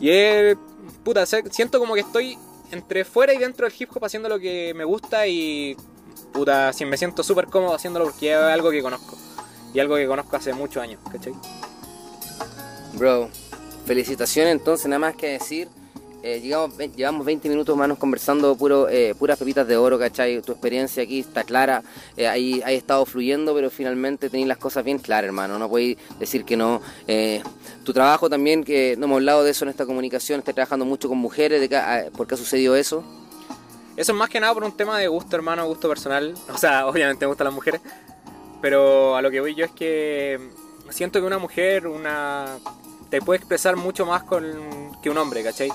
[0.00, 0.56] Y es,
[1.06, 2.36] puta, siento como que estoy
[2.72, 5.76] entre fuera y dentro del hip hop haciendo lo que me gusta y,
[6.32, 9.16] puta, si me siento súper cómodo haciéndolo porque es algo que conozco.
[9.72, 11.32] Y algo que conozco hace muchos años, ¿cachai?
[12.94, 13.30] Bro,
[13.84, 15.68] felicitaciones entonces, nada más que decir.
[16.22, 20.40] Eh, llevamos 20 minutos más conversando puro, eh, puras pepitas de oro, ¿cachai?
[20.42, 21.82] Tu experiencia aquí está clara,
[22.16, 25.58] eh, ahí ha estado fluyendo, pero finalmente tenéis las cosas bien claras, hermano.
[25.58, 26.80] No podéis decir que no.
[27.06, 27.42] Eh,
[27.84, 31.08] tu trabajo también, que no hemos hablado de eso en esta comunicación, estás trabajando mucho
[31.08, 33.04] con mujeres, de ah, ¿por qué ha sucedido eso?
[33.96, 36.34] Eso es más que nada por un tema de gusto, hermano, gusto personal.
[36.52, 37.80] O sea, obviamente me gustan las mujeres,
[38.60, 40.40] pero a lo que voy yo es que
[40.90, 42.58] siento que una mujer, una
[43.10, 44.42] te puede expresar mucho más con,
[45.02, 45.70] que un hombre, ¿cachai?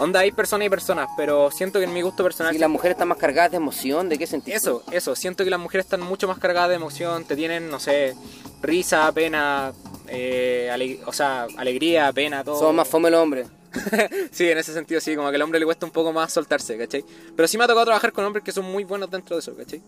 [0.00, 2.54] Onda, hay personas y personas, pero siento que en mi gusto personal...
[2.54, 4.08] ¿Y las mujeres están más cargadas de emoción?
[4.08, 4.56] ¿De qué sentido?
[4.56, 5.14] Eso, eso.
[5.14, 7.26] Siento que las mujeres están mucho más cargadas de emoción.
[7.26, 8.14] Te tienen, no sé,
[8.62, 9.74] risa, pena,
[10.08, 12.58] eh, o sea, alegría, pena, todo.
[12.58, 13.48] Somos más fome los hombres.
[14.32, 16.78] sí, en ese sentido sí, como que al hombre le cuesta un poco más soltarse,
[16.78, 17.04] ¿cachai?
[17.36, 19.54] Pero sí me ha tocado trabajar con hombres que son muy buenos dentro de eso,
[19.54, 19.82] ¿cachai?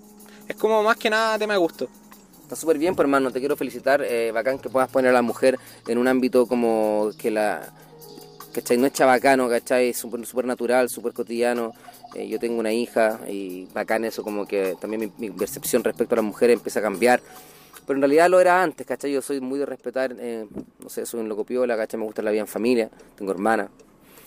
[0.46, 1.88] Es como más que nada tema de gusto.
[2.42, 4.03] Está súper bien, pues hermano, te quiero felicitar.
[4.03, 7.72] Eh, bacán que puedas poner a la mujer en un ámbito como que la
[8.52, 8.76] ¿cachai?
[8.76, 9.92] No es chabacano, ¿cachai?
[9.92, 11.72] Súper super natural, súper cotidiano.
[12.14, 16.16] Eh, yo tengo una hija y bacán eso, como que también mi, percepción respecto a
[16.16, 17.20] las mujeres empieza a cambiar.
[17.86, 19.12] Pero en realidad lo era antes, ¿cachai?
[19.12, 20.46] Yo soy muy de respetar, eh,
[20.80, 21.98] no sé, soy un locopiola, ¿cachai?
[21.98, 23.68] Me gusta la vida en familia, tengo hermana.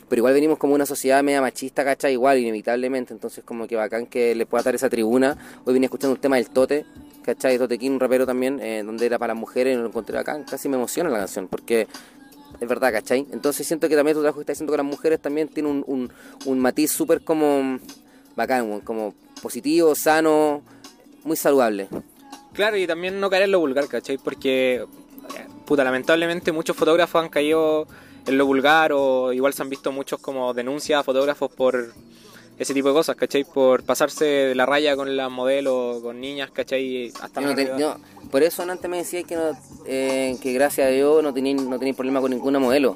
[0.07, 2.13] Pero igual venimos como una sociedad media machista, ¿cachai?
[2.13, 3.13] Igual, inevitablemente.
[3.13, 5.35] Entonces, como que bacán que le pueda dar esa tribuna.
[5.65, 6.85] Hoy vine escuchando un tema del Tote,
[7.23, 7.57] ¿cachai?
[7.57, 10.43] Tote King, un rapero también, eh, donde era para las mujeres y lo encontré bacán.
[10.43, 11.87] Casi me emociona la canción, porque
[12.59, 13.25] es verdad, ¿cachai?
[13.31, 15.83] Entonces siento que también tu trabajo que estás haciendo con las mujeres también tiene un,
[15.87, 16.11] un,
[16.45, 17.79] un matiz súper como
[18.35, 20.61] bacán, como positivo, sano,
[21.23, 21.87] muy saludable.
[22.53, 24.17] Claro, y también no caer en lo vulgar, ¿cachai?
[24.17, 24.85] Porque,
[25.65, 27.87] puta, lamentablemente muchos fotógrafos han caído
[28.25, 31.93] en lo vulgar o igual se han visto muchos como denuncias a fotógrafos por
[32.57, 33.43] ese tipo de cosas, ¿cachai?
[33.43, 37.11] Por pasarse de la raya con las modelos, con niñas, ¿cachai?
[37.21, 37.97] Hasta no
[38.31, 41.77] por eso antes me decía que, no, eh, que gracias a Dios no tenía no
[41.77, 42.95] tenía problema con ninguna modelo.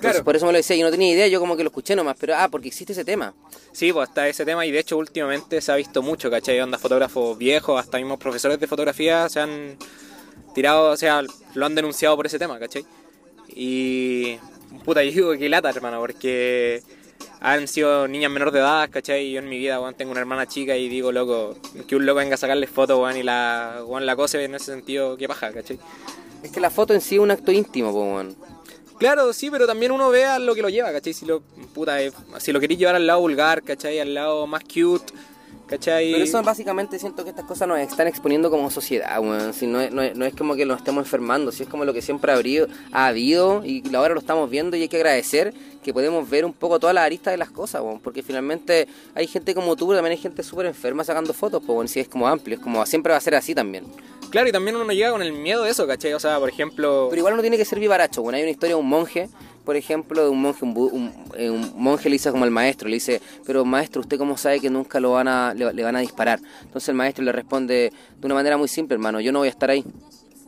[0.00, 0.24] Claro.
[0.24, 2.16] Por eso me lo decía, yo no tenía idea, yo como que lo escuché nomás,
[2.18, 3.34] pero ah, porque existe ese tema.
[3.72, 6.60] Sí, pues está ese tema y de hecho últimamente se ha visto mucho, ¿cachai?
[6.60, 9.76] Onda fotógrafos viejos, hasta mismos profesores de fotografía se han
[10.54, 11.22] tirado, o sea,
[11.54, 12.84] lo han denunciado por ese tema, ¿cachai?
[13.48, 14.36] Y
[14.84, 16.82] puta, yo digo que lata, hermano, porque
[17.40, 19.30] han sido niñas menores de edad, ¿cachai?
[19.30, 21.56] Yo en mi vida, tengo una hermana chica y digo, loco,
[21.86, 24.66] que un loco venga a sacarle fotos, weón, y la, weón, la cose en ese
[24.66, 25.78] sentido, qué paja, ¿cachai?
[26.42, 28.36] Es que la foto en sí es un acto íntimo, weón.
[28.98, 31.12] Claro, sí, pero también uno vea lo que lo lleva, ¿cachai?
[31.12, 31.40] Si lo,
[31.74, 33.98] puta, eh, si lo queréis llevar al lado vulgar, ¿cachai?
[33.98, 35.12] Al lado más cute,
[35.74, 36.12] ¿cachai?
[36.12, 39.52] Pero eso básicamente siento que estas cosas nos están exponiendo como sociedad, weón.
[39.52, 41.92] Si no, es, no, no, es, como que nos estemos enfermando, si es como lo
[41.92, 45.52] que siempre ha habido, ha habido y ahora lo estamos viendo y hay que agradecer
[45.82, 49.54] que podemos ver un poco todas las aristas de las cosas, porque finalmente hay gente
[49.54, 52.26] como tú, pero también hay gente súper enferma sacando fotos, pues bueno, si es como
[52.26, 53.84] amplio, es como siempre va a ser así también.
[54.30, 56.12] Claro, y también uno llega con el miedo de eso, ¿cachai?
[56.14, 57.06] O sea, por ejemplo...
[57.10, 59.28] Pero igual uno tiene que ser vivaracho, bueno, hay una historia de un monje,
[59.64, 62.96] por ejemplo, de un monje, un, eh, un, monje le dice como al maestro, le
[62.96, 66.00] dice, pero maestro, ¿usted cómo sabe que nunca lo van a, le, le van a
[66.00, 66.40] disparar?
[66.62, 69.50] Entonces el maestro le responde de una manera muy simple, hermano, yo no voy a
[69.50, 69.84] estar ahí.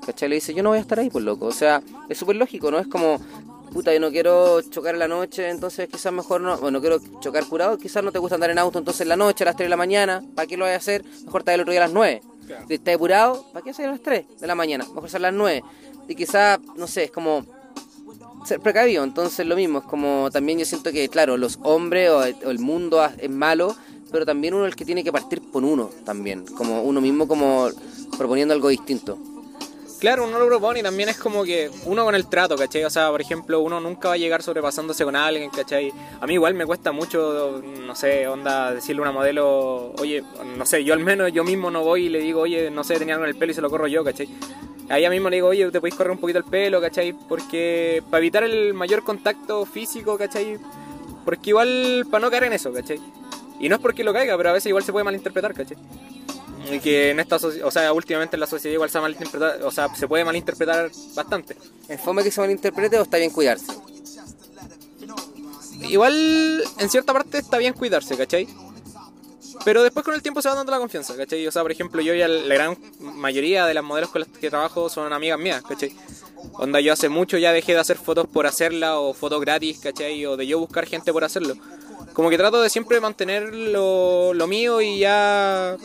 [0.05, 0.29] ¿Cachai?
[0.29, 1.47] Le dice, yo no voy a estar ahí, pues loco.
[1.47, 2.79] O sea, es súper lógico, ¿no?
[2.79, 3.19] Es como,
[3.73, 7.45] puta, yo no quiero chocar en la noche, entonces quizás mejor no, bueno, quiero chocar
[7.47, 9.67] curado, quizás no te gusta andar en auto, entonces en la noche, a las 3
[9.67, 11.05] de la mañana, ¿para qué lo voy a hacer?
[11.25, 12.23] Mejor estar el otro día a las 9.
[12.69, 14.85] Si estás apurado, ¿para qué hacer a las 3 de la mañana?
[14.95, 15.63] Mejor ser a las 9.
[16.09, 17.45] Y quizás, no sé, es como
[18.47, 22.23] ser precavido, entonces lo mismo, es como también yo siento que, claro, los hombres o
[22.23, 23.75] el, mundo es malo,
[24.13, 27.27] pero también uno es el que tiene que partir por uno también, como uno mismo
[27.27, 27.69] como
[28.17, 29.19] proponiendo algo distinto.
[29.99, 32.85] Claro, uno lo propone y también es como que uno con el trato, ¿cachai?
[32.85, 35.91] O sea, por ejemplo, uno nunca va a llegar sobrepasándose con alguien, ¿cachai?
[36.21, 40.23] A mí igual me cuesta mucho, no sé, onda, decirle a una modelo, oye,
[40.59, 42.99] no sé, yo al menos yo mismo no voy y le digo, oye, no sé,
[42.99, 44.29] tenía algo en el pelo y se lo corro yo, ¿cachai?
[44.91, 47.15] A ella mismo le digo, oye, te podéis correr un poquito el pelo, ¿cachai?
[47.15, 50.59] Porque para evitar el mayor contacto físico, ¿cachai?
[51.25, 53.01] Porque igual, para no caer en eso, ¿cachai?
[53.59, 55.79] Y no es porque lo caiga, pero a veces igual se puede malinterpretar, ¿cachai?
[56.71, 59.95] Y que en esta o sea, últimamente en la sociedad igual se malinterpreta, o sea,
[59.95, 61.57] se puede malinterpretar bastante.
[61.89, 63.73] ¿Es fome que se malinterprete o está bien cuidarse?
[65.83, 68.49] Igual, en cierta parte está bien cuidarse, ¿cachai?
[69.65, 71.47] Pero después con el tiempo se va dando la confianza, ¿cachai?
[71.47, 74.51] O sea, por ejemplo, yo ya la gran mayoría de las modelos con las que
[74.51, 75.93] trabajo son amigas mías, ¿cachai?
[76.55, 80.25] Onda, yo hace mucho ya dejé de hacer fotos por hacerla o fotos gratis, ¿cachai?
[80.27, 81.57] O de yo buscar gente por hacerlo.
[82.13, 85.77] Como que trato de siempre mantener lo, lo mío y ya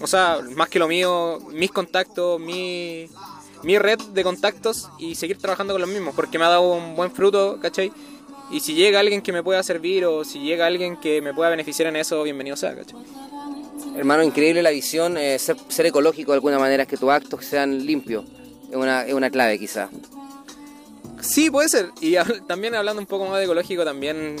[0.00, 3.08] o sea, más que lo mío, mis contactos, mi,
[3.62, 6.96] mi red de contactos y seguir trabajando con los mismos, porque me ha dado un
[6.96, 7.92] buen fruto, ¿cachai?
[8.50, 11.50] Y si llega alguien que me pueda servir o si llega alguien que me pueda
[11.50, 12.98] beneficiar en eso, bienvenido sea, ¿cachai?
[13.96, 18.24] Hermano, increíble la visión, eh, ser, ecológico de alguna manera, que tus actos sean limpios,
[18.70, 19.88] es una, es una clave quizá.
[21.20, 21.90] Sí, puede ser.
[22.00, 24.36] Y también hablando un poco más de ecológico, también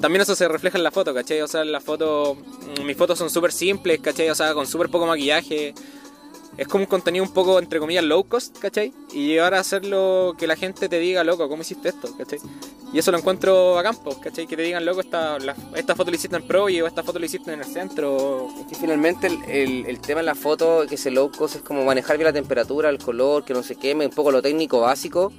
[0.00, 1.40] también eso se refleja en la foto, ¿cachai?
[1.40, 4.30] O sea, en la foto, mm, mis fotos son súper simples, ¿cachai?
[4.30, 5.74] O sea, con súper poco maquillaje.
[6.56, 8.92] Es como un contenido un poco, entre comillas, low cost, ¿cachai?
[9.12, 12.16] Y llegar a hacerlo que la gente te diga, loco, ¿cómo hiciste esto?
[12.16, 12.38] ¿cachai?
[12.92, 14.46] Y eso lo encuentro a campo, ¿cachai?
[14.46, 15.38] Que te digan, loco, esta,
[15.74, 18.48] esta foto la hiciste en Pro y esta foto la hiciste en el centro.
[18.60, 21.84] Es que finalmente el, el, tema en la foto, que ese low cost, es como
[21.84, 25.32] manejar bien la temperatura, el color, que no se queme, un poco lo técnico básico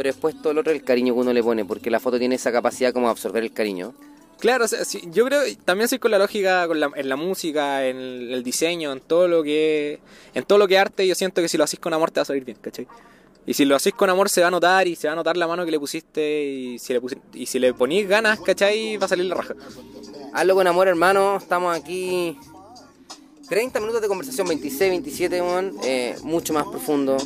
[0.00, 2.36] pero después todo lo otro el cariño que uno le pone, porque la foto tiene
[2.36, 3.92] esa capacidad como de absorber el cariño.
[4.38, 4.64] Claro,
[5.12, 8.92] yo creo, también soy con la lógica con la, en la música, en el, diseño,
[8.92, 9.98] en todo lo que
[10.32, 12.22] en todo lo que arte, yo siento que si lo haces con amor te va
[12.22, 12.88] a salir bien, ¿cachai?
[13.44, 15.36] Y si lo haces con amor se va a notar y se va a notar
[15.36, 17.02] la mano que le pusiste y si le,
[17.34, 18.96] y si le ponís ganas, ¿cachai?
[18.96, 19.54] Va a salir la raja.
[20.32, 21.36] Hazlo con amor, hermano.
[21.36, 22.38] Estamos aquí
[23.50, 25.42] 30 minutos de conversación, 26, 27,
[25.82, 27.16] eh, mucho más profundo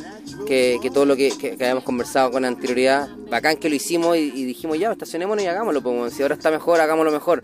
[0.47, 3.07] que, todo lo que, habíamos conversado con anterioridad.
[3.29, 5.83] Bacán que lo hicimos y, dijimos, ya, estacionémonos y hagámoslo.
[5.83, 7.43] Pues, si ahora está mejor, hagámoslo mejor.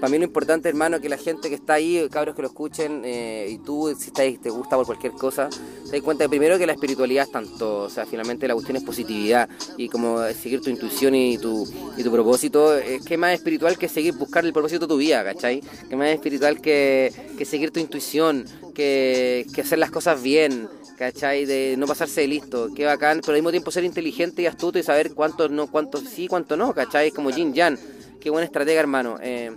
[0.00, 3.02] Para mí lo importante, hermano, que la gente que está ahí, cabros que lo escuchen,
[3.04, 5.50] eh, y tú, si te gusta por cualquier cosa,
[5.84, 8.82] te das cuenta primero que la espiritualidad es tanto, o sea, finalmente la cuestión es
[8.82, 13.76] positividad, y como seguir tu intuición y tu, y tu propósito, es que más espiritual
[13.76, 15.60] que seguir buscar el propósito de tu vida, ¿cachai?
[15.88, 21.44] Que más espiritual que, que seguir tu intuición, que, que hacer las cosas bien, ¿cachai?
[21.44, 24.78] De no pasarse de listo, qué bacán, pero al mismo tiempo ser inteligente y astuto
[24.78, 27.10] y saber cuánto no, cuánto sí, cuánto no, ¿cachai?
[27.10, 27.78] Como Jin Jan,
[28.20, 29.18] qué buena estratega, hermano.
[29.22, 29.50] Eh,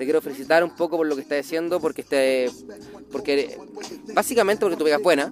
[0.00, 2.50] te quiero felicitar un poco por lo que estás haciendo, porque este,
[3.12, 3.58] porque
[4.14, 5.30] básicamente porque tu pega es buena,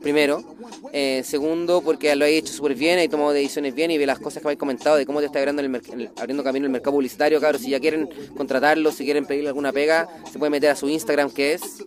[0.00, 0.42] primero.
[0.90, 4.18] Eh, segundo, porque lo has hecho súper bien, has tomado decisiones bien y ve las
[4.18, 7.38] cosas que habéis comentado de cómo te está abriendo, el, abriendo camino el mercado publicitario.
[7.40, 10.88] Claro, si ya quieren contratarlo, si quieren pedirle alguna pega, se puede meter a su
[10.88, 11.84] Instagram que es...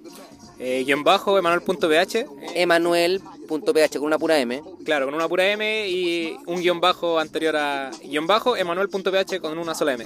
[0.60, 2.28] Eh, guion bajo, emanuel.ph.
[2.54, 4.62] Emanuel.ph con una pura M.
[4.84, 9.58] Claro, con una pura M y un guion bajo anterior a guion bajo, emanuel.ph con
[9.58, 10.06] una sola M.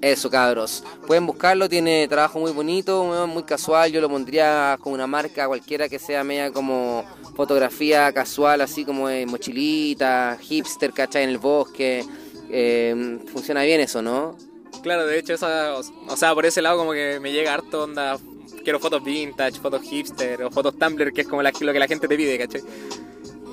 [0.00, 0.84] Eso, cabros.
[1.08, 3.90] Pueden buscarlo, tiene trabajo muy bonito, muy casual.
[3.90, 9.08] Yo lo pondría con una marca cualquiera que sea media como fotografía casual, así como
[9.08, 11.24] de mochilita, hipster, ¿cachai?
[11.24, 12.04] En el bosque.
[12.48, 14.36] Eh, funciona bien eso, ¿no?
[14.82, 18.18] Claro, de hecho, esa, o sea, por ese lado como que me llega harto onda.
[18.62, 22.06] Quiero fotos vintage, fotos hipster o fotos Tumblr, que es como lo que la gente
[22.06, 22.62] te pide, ¿cachai?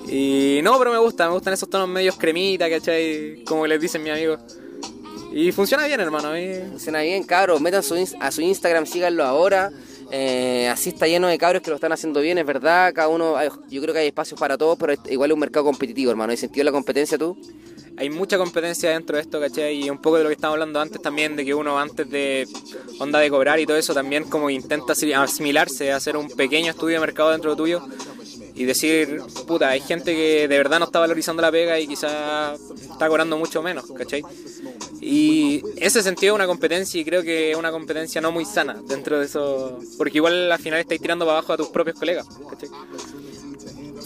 [0.08, 3.44] Y no, pero me gusta, me gustan esos tonos medios cremita, ¿cachai?
[3.46, 4.40] Como les dicen mis amigos.
[5.36, 6.30] Y funciona bien, hermano.
[6.70, 7.60] Funciona bien, cabros.
[7.60, 7.84] Metan
[8.22, 9.70] a su Instagram, síganlo ahora.
[10.10, 12.94] Eh, así está lleno de cabros que lo están haciendo bien, es verdad.
[12.94, 13.36] Cada uno,
[13.70, 16.32] yo creo que hay espacios para todos, pero igual es un mercado competitivo, hermano.
[16.32, 17.38] ¿Hay sentido la competencia tú?
[17.98, 19.84] Hay mucha competencia dentro de esto, ¿cachai?
[19.84, 22.48] Y un poco de lo que estamos hablando antes también, de que uno antes de
[23.00, 27.02] onda de cobrar y todo eso, también como intenta asimilarse, hacer un pequeño estudio de
[27.02, 27.82] mercado dentro de tuyo
[28.56, 32.54] y decir, puta, hay gente que de verdad no está valorizando la pega y quizá
[32.54, 34.24] está cobrando mucho menos, ¿cachai?
[35.02, 38.82] Y ese sentido es una competencia y creo que es una competencia no muy sana
[38.88, 42.28] dentro de eso, porque igual al final estáis tirando para abajo a tus propios colegas,
[42.50, 42.70] ¿cachai?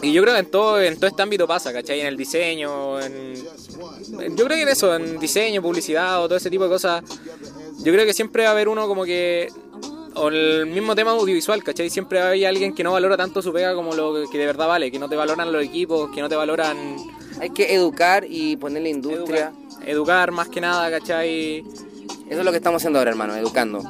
[0.01, 1.99] Y yo creo que en todo, en todo este ámbito pasa, ¿cachai?
[1.99, 3.35] En el diseño, en...
[4.35, 7.03] Yo creo que en eso, en diseño, publicidad o todo ese tipo de cosas,
[7.79, 9.49] yo creo que siempre va a haber uno como que
[10.19, 11.89] o el mismo tema audiovisual, ¿cachai?
[11.89, 14.91] Siempre hay alguien que no valora tanto su pega como lo que de verdad vale,
[14.91, 16.97] que no te valoran los equipos, que no te valoran...
[17.39, 19.53] Hay que educar y ponerle industria.
[19.85, 21.59] Educar, más que nada, ¿cachai?
[22.29, 23.81] Eso es lo que estamos haciendo ahora, hermano, educando.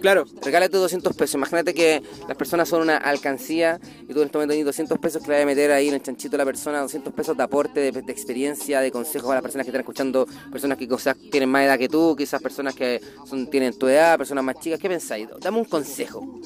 [0.00, 0.24] Claro.
[0.42, 1.34] Regálate 200 pesos.
[1.34, 5.22] Imagínate que las personas son una alcancía y tú en este momento tienes 200 pesos
[5.22, 7.42] que le vas a meter ahí en el chanchito a la persona, 200 pesos de
[7.42, 10.88] aporte, de, experiencia, de consejos a las personas que están escuchando, personas que
[11.30, 14.80] tienen más edad que tú, quizás personas que son, tienen tu edad, personas más chicas.
[14.80, 15.28] ¿Qué pensáis?
[15.40, 16.40] Dame un consejo.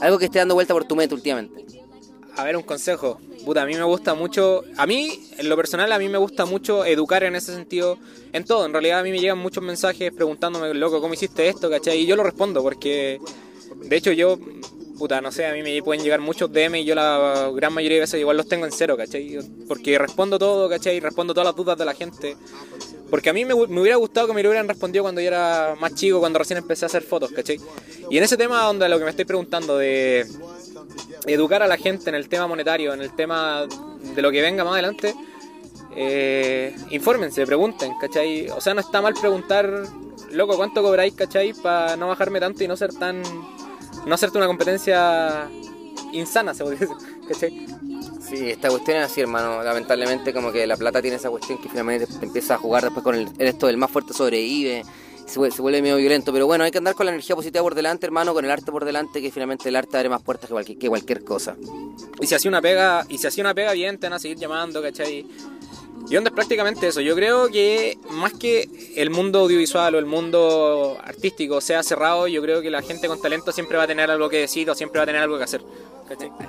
[0.00, 1.85] Algo que esté dando vuelta por tu mente últimamente.
[2.36, 3.18] A ver, un consejo.
[3.46, 4.62] Puta, a mí me gusta mucho.
[4.76, 7.98] A mí, en lo personal, a mí me gusta mucho educar en ese sentido.
[8.32, 11.70] En todo, en realidad, a mí me llegan muchos mensajes preguntándome, loco, ¿cómo hiciste esto?
[11.70, 11.98] ¿cachai?
[11.98, 13.18] Y yo lo respondo porque.
[13.84, 14.38] De hecho, yo.
[14.98, 17.96] Puta, no sé, a mí me pueden llegar muchos DM y yo la gran mayoría
[17.96, 19.38] de veces igual los tengo en cero, ¿cachai?
[19.68, 21.00] Porque respondo todo, ¿cachai?
[21.00, 22.34] Respondo todas las dudas de la gente.
[23.10, 25.76] Porque a mí me, me, hubiera gustado que me lo hubieran respondido cuando yo era
[25.78, 27.60] más chico, cuando recién empecé a hacer fotos, ¿cachai?
[28.10, 30.26] Y en ese tema donde lo que me estoy preguntando de
[31.26, 33.66] educar a la gente en el tema monetario, en el tema
[34.14, 35.14] de lo que venga más adelante,
[35.94, 38.48] eh, infórmense, pregunten, ¿cachai?
[38.50, 39.84] O sea, no está mal preguntar,
[40.30, 41.54] loco, ¿cuánto cobráis, cachai?
[41.54, 43.22] Para no bajarme tanto y no ser tan.
[44.04, 45.48] no hacerte una competencia
[46.12, 46.96] insana, se podría decir,
[47.28, 47.66] ¿cachai?
[48.20, 49.62] Sí, esta cuestión es así, hermano.
[49.62, 53.02] Lamentablemente, como que la plata tiene esa cuestión que finalmente te empieza a jugar después
[53.02, 54.82] con el, esto del más fuerte sobrevive
[55.26, 56.32] se vuelve, medio violento.
[56.32, 58.70] Pero bueno, hay que andar con la energía positiva por delante, hermano, con el arte
[58.70, 61.56] por delante, que finalmente el arte abre más puertas que cualquier, que cualquier cosa.
[62.20, 64.38] Y si hacía una pega, y si hacía una pega bien, te van a seguir
[64.38, 65.26] llamando, ¿cachai?
[66.08, 67.00] Y onda es prácticamente eso.
[67.00, 72.40] Yo creo que más que el mundo audiovisual o el mundo artístico sea cerrado, yo
[72.42, 74.98] creo que la gente con talento siempre va a tener algo que decir o siempre
[74.98, 75.62] va a tener algo que hacer.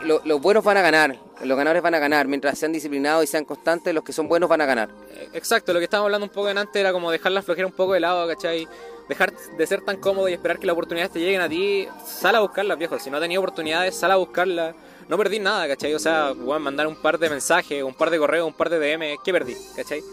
[0.03, 2.27] Los, los buenos van a ganar, los ganadores van a ganar.
[2.27, 4.89] Mientras sean disciplinados y sean constantes, los que son buenos van a ganar.
[5.09, 7.73] Eh, exacto, lo que estábamos hablando un poco antes era como dejar la flojera un
[7.73, 8.67] poco de lado, ¿cachai?
[9.09, 11.87] Dejar de ser tan cómodo y esperar que las oportunidades te lleguen a ti.
[12.05, 12.99] Sal a buscarlas, viejo.
[12.99, 14.75] Si no tenías oportunidades, sal a buscarlas
[15.07, 15.93] no perdí nada, ¿cachai?
[15.93, 18.79] O sea, bueno, mandar un par de mensajes, un par de correos, un par de
[18.79, 19.55] DM, ¿qué perdí?
[19.75, 20.03] ¿cachai?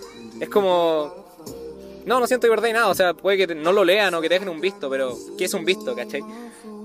[0.40, 1.24] Es como...
[2.06, 4.28] No, no siento que perdí nada, o sea, puede que no lo lean o que
[4.28, 6.22] te dejen un visto, pero ¿qué es un visto, cachai?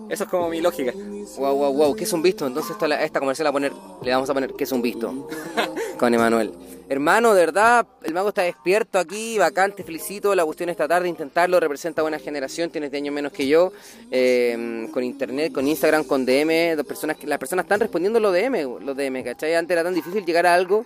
[0.10, 0.94] Eso es como mi lógica.
[1.38, 2.48] Wow, wow, wow, ¿qué es un visto?
[2.48, 5.28] Entonces esta, esta comercial a poner, le vamos a poner ¿qué es un visto?
[6.00, 6.54] Con Emanuel.
[6.90, 10.34] Hermano, de verdad, el mago está despierto aquí, bacán, te felicito.
[10.34, 13.72] La cuestión esta tarde, intentarlo, representa buena generación, tienes de años menos que yo.
[14.10, 18.84] Eh, con internet, con Instagram, con DM, las personas, las personas están respondiendo los DM,
[18.84, 19.54] los DM, ¿cachai?
[19.54, 20.84] Antes era tan difícil llegar a algo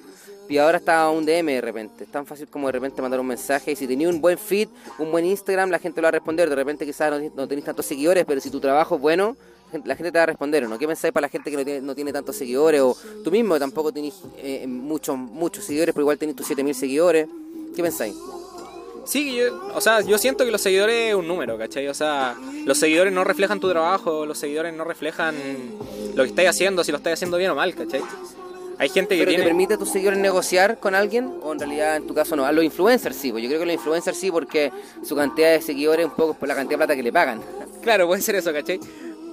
[0.49, 2.03] y ahora está un DM de repente.
[2.03, 3.71] Es tan fácil como de repente mandar un mensaje.
[3.71, 4.67] Y si tenía un buen feed,
[4.99, 6.49] un buen Instagram, la gente lo va a responder.
[6.49, 9.37] De repente quizás no, no tenéis tantos seguidores, pero si tu trabajo es bueno,
[9.85, 10.77] la gente te va a responder, ¿no?
[10.77, 12.81] ¿Qué pensáis para la gente que no tiene, no tiene tantos seguidores?
[12.81, 17.27] O tú mismo tampoco tenés eh, muchos, muchos seguidores, pero igual tenés tus 7000 seguidores.
[17.75, 18.15] ¿Qué pensáis?
[19.05, 21.87] Sí, yo, o sea, yo siento que los seguidores es un número, ¿cachai?
[21.87, 25.35] O sea, los seguidores no reflejan tu trabajo, los seguidores no reflejan
[26.15, 28.01] lo que estáis haciendo, si lo estáis haciendo bien o mal, ¿cachai?
[28.79, 29.43] Hay gente que ¿Pero tiene...
[29.43, 31.31] te permite a tus seguidores negociar con alguien?
[31.43, 32.45] ¿O en realidad en tu caso no?
[32.45, 34.71] A los influencers sí, pues yo creo que los influencers sí porque
[35.03, 37.41] su cantidad de seguidores un poco por la cantidad de plata que le pagan.
[37.81, 38.79] Claro, puede ser eso, ¿cachai?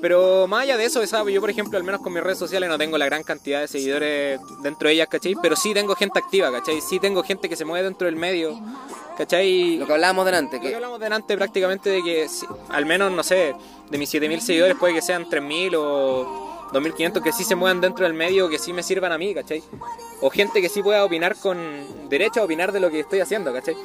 [0.00, 1.34] Pero más allá de eso, ¿sabes?
[1.34, 3.68] yo por ejemplo, al menos con mis redes sociales no tengo la gran cantidad de
[3.68, 5.36] seguidores dentro de ellas, ¿cachai?
[5.42, 6.80] Pero sí tengo gente activa, ¿cachai?
[6.80, 8.58] Sí tengo gente que se mueve dentro del medio,
[9.18, 9.76] ¿cachai?
[9.76, 10.56] Lo que hablábamos delante.
[10.56, 12.26] Lo que hablábamos delante prácticamente de que
[12.70, 13.54] al menos, no sé,
[13.90, 18.04] de mis 7.000 seguidores puede que sean 3.000 o 2.500 que sí se muevan dentro
[18.04, 19.62] del medio, que sí me sirvan a mí, ¿cachai?
[20.20, 21.58] O gente que sí pueda opinar con
[22.08, 23.76] derecho a opinar de lo que estoy haciendo, ¿cachai?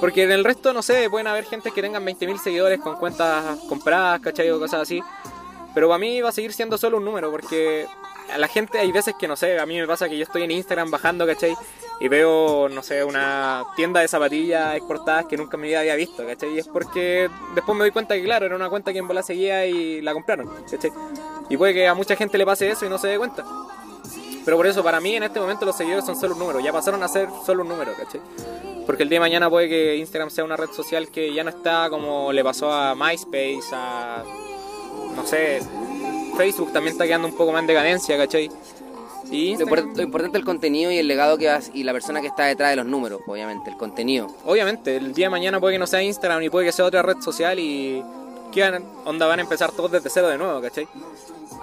[0.00, 3.58] Porque en el resto, no sé, pueden haber gente que tengan 20.000 seguidores con cuentas
[3.68, 4.50] compradas, ¿cachai?
[4.50, 5.02] O cosas así.
[5.74, 7.86] Pero para mí va a seguir siendo solo un número, porque
[8.32, 10.42] a la gente hay veces que, no sé, a mí me pasa que yo estoy
[10.42, 11.54] en Instagram bajando, ¿cachai?
[12.00, 15.96] Y veo, no sé, una tienda de zapatillas exportadas que nunca en mi vida había
[15.96, 16.54] visto, ¿cachai?
[16.54, 19.22] Y es porque después me doy cuenta que, claro, era una cuenta que en bola
[19.22, 20.92] seguía y la compraron, ¿cachai?
[21.50, 23.44] Y puede que a mucha gente le pase eso y no se dé cuenta.
[24.44, 26.72] Pero por eso, para mí en este momento los seguidores son solo un número, ya
[26.72, 28.20] pasaron a ser solo un número, ¿cachai?
[28.90, 31.50] Porque el día de mañana puede que Instagram sea una red social que ya no
[31.50, 34.24] está como le pasó a MySpace, a
[35.14, 35.60] no sé,
[36.36, 38.50] Facebook también está quedando un poco más en decadencia, ¿cachai?
[39.30, 42.26] Y lo, importante es el contenido y el legado que vas y la persona que
[42.26, 44.26] está detrás de los números, obviamente, el contenido.
[44.44, 47.02] Obviamente, el día de mañana puede que no sea Instagram y puede que sea otra
[47.02, 48.02] red social y
[48.52, 50.88] ¿qué onda van a empezar todos desde cero de nuevo, ¿cachai?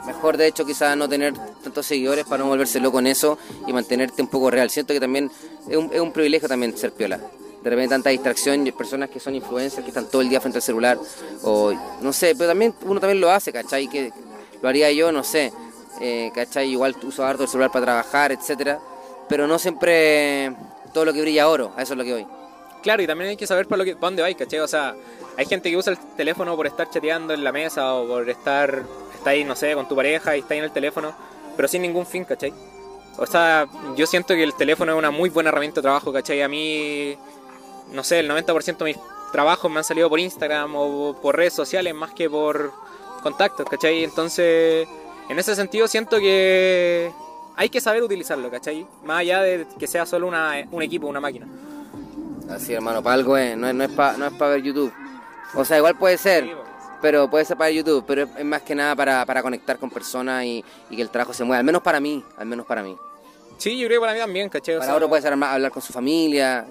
[0.06, 3.74] Mejor de hecho quizás no tener tantos seguidores para no volverse loco en eso y
[3.74, 4.70] mantenerte un poco real.
[4.70, 5.30] Siento que también
[5.68, 7.20] es un, es un privilegio también ser piola
[7.68, 10.60] de repente tanta distracción, y personas que son influencers, que están todo el día frente
[10.60, 10.98] al celular,
[11.44, 13.90] o no sé, pero también uno también lo hace, ¿cachai?
[13.90, 14.14] Que
[14.62, 15.52] lo haría yo, no sé,
[16.00, 16.70] eh, ¿cachai?
[16.70, 18.80] Igual uso harto el celular para trabajar, etcétera,
[19.28, 20.56] pero no siempre
[20.94, 22.37] todo lo que brilla oro, a eso es lo que voy.
[22.82, 24.60] Claro, y también hay que saber para, lo que, para dónde vais, ¿cachai?
[24.60, 24.96] O sea,
[25.38, 28.84] hay gente que usa el teléfono por estar chateando en la mesa o por estar,
[29.14, 31.14] está ahí, no sé, con tu pareja y está ahí en el teléfono,
[31.56, 32.54] pero sin ningún fin, ¿cachai?
[33.18, 36.42] O sea, yo siento que el teléfono es una muy buena herramienta de trabajo, ¿cachai?
[36.42, 37.18] A mí
[37.92, 38.98] no sé, el 90% de mis
[39.32, 42.72] trabajos me han salido por Instagram o por redes sociales más que por
[43.22, 44.04] contactos, ¿cachai?
[44.04, 44.88] Entonces,
[45.30, 47.12] en ese sentido siento que
[47.56, 48.86] hay que saber utilizarlo, ¿cachai?
[49.04, 51.48] Más allá de que sea solo una, un equipo, una máquina.
[52.50, 54.94] Así, hermano, para algo es, no es, no es para no es pa ver YouTube.
[55.54, 56.48] O sea, igual puede ser,
[57.02, 59.90] pero puede ser para YouTube, pero es, es más que nada para, para conectar con
[59.90, 62.84] personas y, y que el trabajo se mueva, al menos para mí, al menos para
[62.84, 62.96] mí.
[63.58, 64.76] Sí, yo creo que para mí también, ¿cachai?
[64.76, 66.66] O Para sea, otro puede ser hablar con su familia,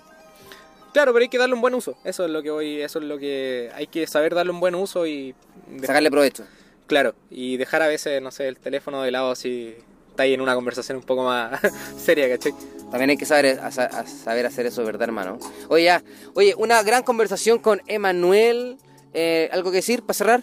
[0.92, 1.94] Claro, pero hay que darle un buen uso.
[2.04, 4.74] Eso es lo que voy, eso es lo que hay que saber darle un buen
[4.74, 5.34] uso y
[5.82, 6.44] sacarle provecho.
[6.86, 9.76] claro, y dejar a veces, no sé, el teléfono de lado si
[10.08, 11.60] está ahí en una conversación un poco más
[11.98, 12.54] seria, ¿cachai?
[12.90, 15.38] También hay que saber, a- a saber hacer eso, ¿verdad, hermano?
[15.68, 16.02] Oye, ya.
[16.34, 18.78] Oye, una gran conversación con Emanuel.
[19.12, 20.42] Eh, ¿Algo que decir para cerrar?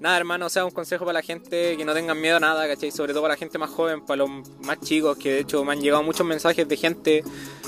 [0.00, 2.68] Nada, hermano, o sea, un consejo para la gente que no tengan miedo a nada,
[2.68, 2.92] ¿cachai?
[2.92, 4.30] Sobre todo para la gente más joven, para los
[4.64, 7.24] más chicos, que de hecho me han llegado muchos mensajes de gente,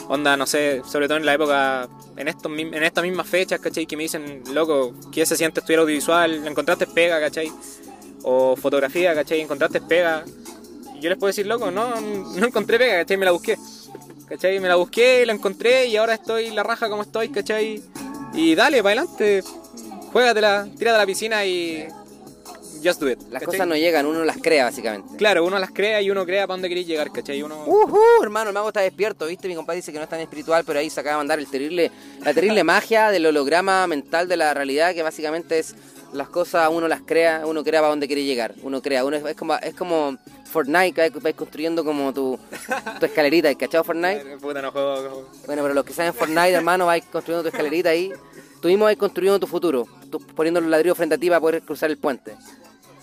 [0.09, 3.84] onda, no sé, sobre todo en la época, en estos en estas mismas fechas, ¿cachai?
[3.86, 6.47] Que me dicen, loco, ¿qué se siente estudiar audiovisual?
[6.47, 7.51] ¿Encontraste pega, ¿cachai?
[8.22, 9.41] O fotografía, ¿cachai?
[9.41, 10.24] ¿Encontraste pega?
[10.95, 13.16] Y yo les puedo decir, loco, no, no encontré pega, ¿cachai?
[13.16, 13.57] Me la busqué.
[14.31, 14.61] ¿Cachai?
[14.61, 17.83] Me la busqué, la encontré y ahora estoy la raja como estoy, ¿cachai?
[18.33, 19.43] Y dale, para adelante,
[20.12, 21.85] juégatela, tírate a la piscina y
[22.85, 23.18] just do it.
[23.22, 23.47] Las ¿cachai?
[23.47, 25.16] cosas no llegan, uno las crea, básicamente.
[25.16, 27.43] Claro, uno las crea y uno crea para dónde queréis llegar, ¿cachai?
[27.43, 27.64] Uno...
[27.66, 29.49] Ujú, hermano, el mago está despierto, ¿viste?
[29.49, 31.49] Mi compadre dice que no es tan espiritual, pero ahí se acaba de mandar el
[31.49, 31.91] terrible,
[32.24, 35.74] la terrible magia del holograma mental de la realidad, que básicamente es
[36.12, 39.24] las cosas, uno las crea, uno crea para dónde quiere llegar, uno crea, uno es,
[39.24, 40.18] es como, es como
[40.51, 42.39] Fortnite, que vais- vais construyendo como tu,
[42.99, 44.39] tu escalerita, ¿cachado Fortnite?
[44.39, 45.29] Puta, no juego.
[45.47, 48.13] Bueno, pero los que saben Fortnite, hermano, vais construyendo tu escalerita ahí,
[48.61, 51.63] tú mismo vais construyendo tu futuro, tú poniendo los ladrillos frente a ti para poder
[51.63, 52.35] cruzar el puente.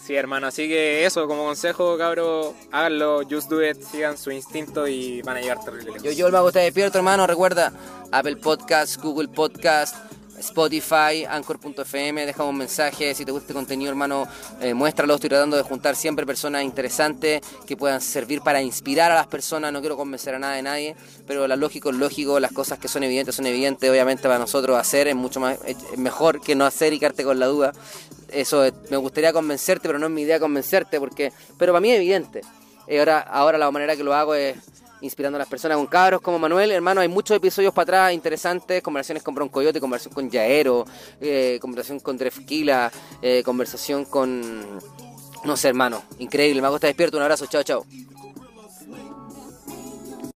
[0.04, 4.88] Sí, hermano, así que eso, como consejo, cabro, háganlo, just do it, sigan su instinto
[4.88, 6.04] y van a llegar terrible lejos.
[6.04, 7.28] Yo, yo el mago está despierto, hermano.
[7.28, 7.74] Recuerda
[8.14, 9.96] Apple Podcast, Google Podcast,
[10.40, 12.26] Spotify, Anchor.fm.
[12.26, 13.14] Dejamos un mensaje.
[13.14, 14.28] Si te gusta este contenido, hermano,
[14.62, 15.16] eh, muéstralo.
[15.16, 19.74] Estoy tratando de juntar siempre personas interesantes que puedan servir para inspirar a las personas.
[19.74, 22.40] No quiero convencer a nada de nadie, pero lo lógico es lógico.
[22.40, 23.90] Las cosas que son evidentes son evidentes.
[23.90, 27.40] Obviamente, para nosotros hacer es mucho más es mejor que no hacer y quedarte con
[27.40, 27.74] la duda.
[28.30, 31.92] Eso eh, me gustaría convencerte, pero no es mi idea convencerte, porque pero para mí
[31.92, 32.42] es evidente.
[32.88, 34.56] Eh, ahora, ahora la manera que lo hago es
[35.02, 36.72] inspirando a las personas con cabros como Manuel.
[36.72, 40.86] Hermano, hay muchos episodios para atrás interesantes, conversaciones con Broncoyote, conversación con Yaero,
[41.22, 42.92] eh, conversación con Drefkila,
[43.22, 44.80] eh, conversación con...
[45.44, 46.62] No sé, hermano, increíble.
[46.62, 47.18] Me estar despierto.
[47.18, 47.86] Un abrazo, chao, chao.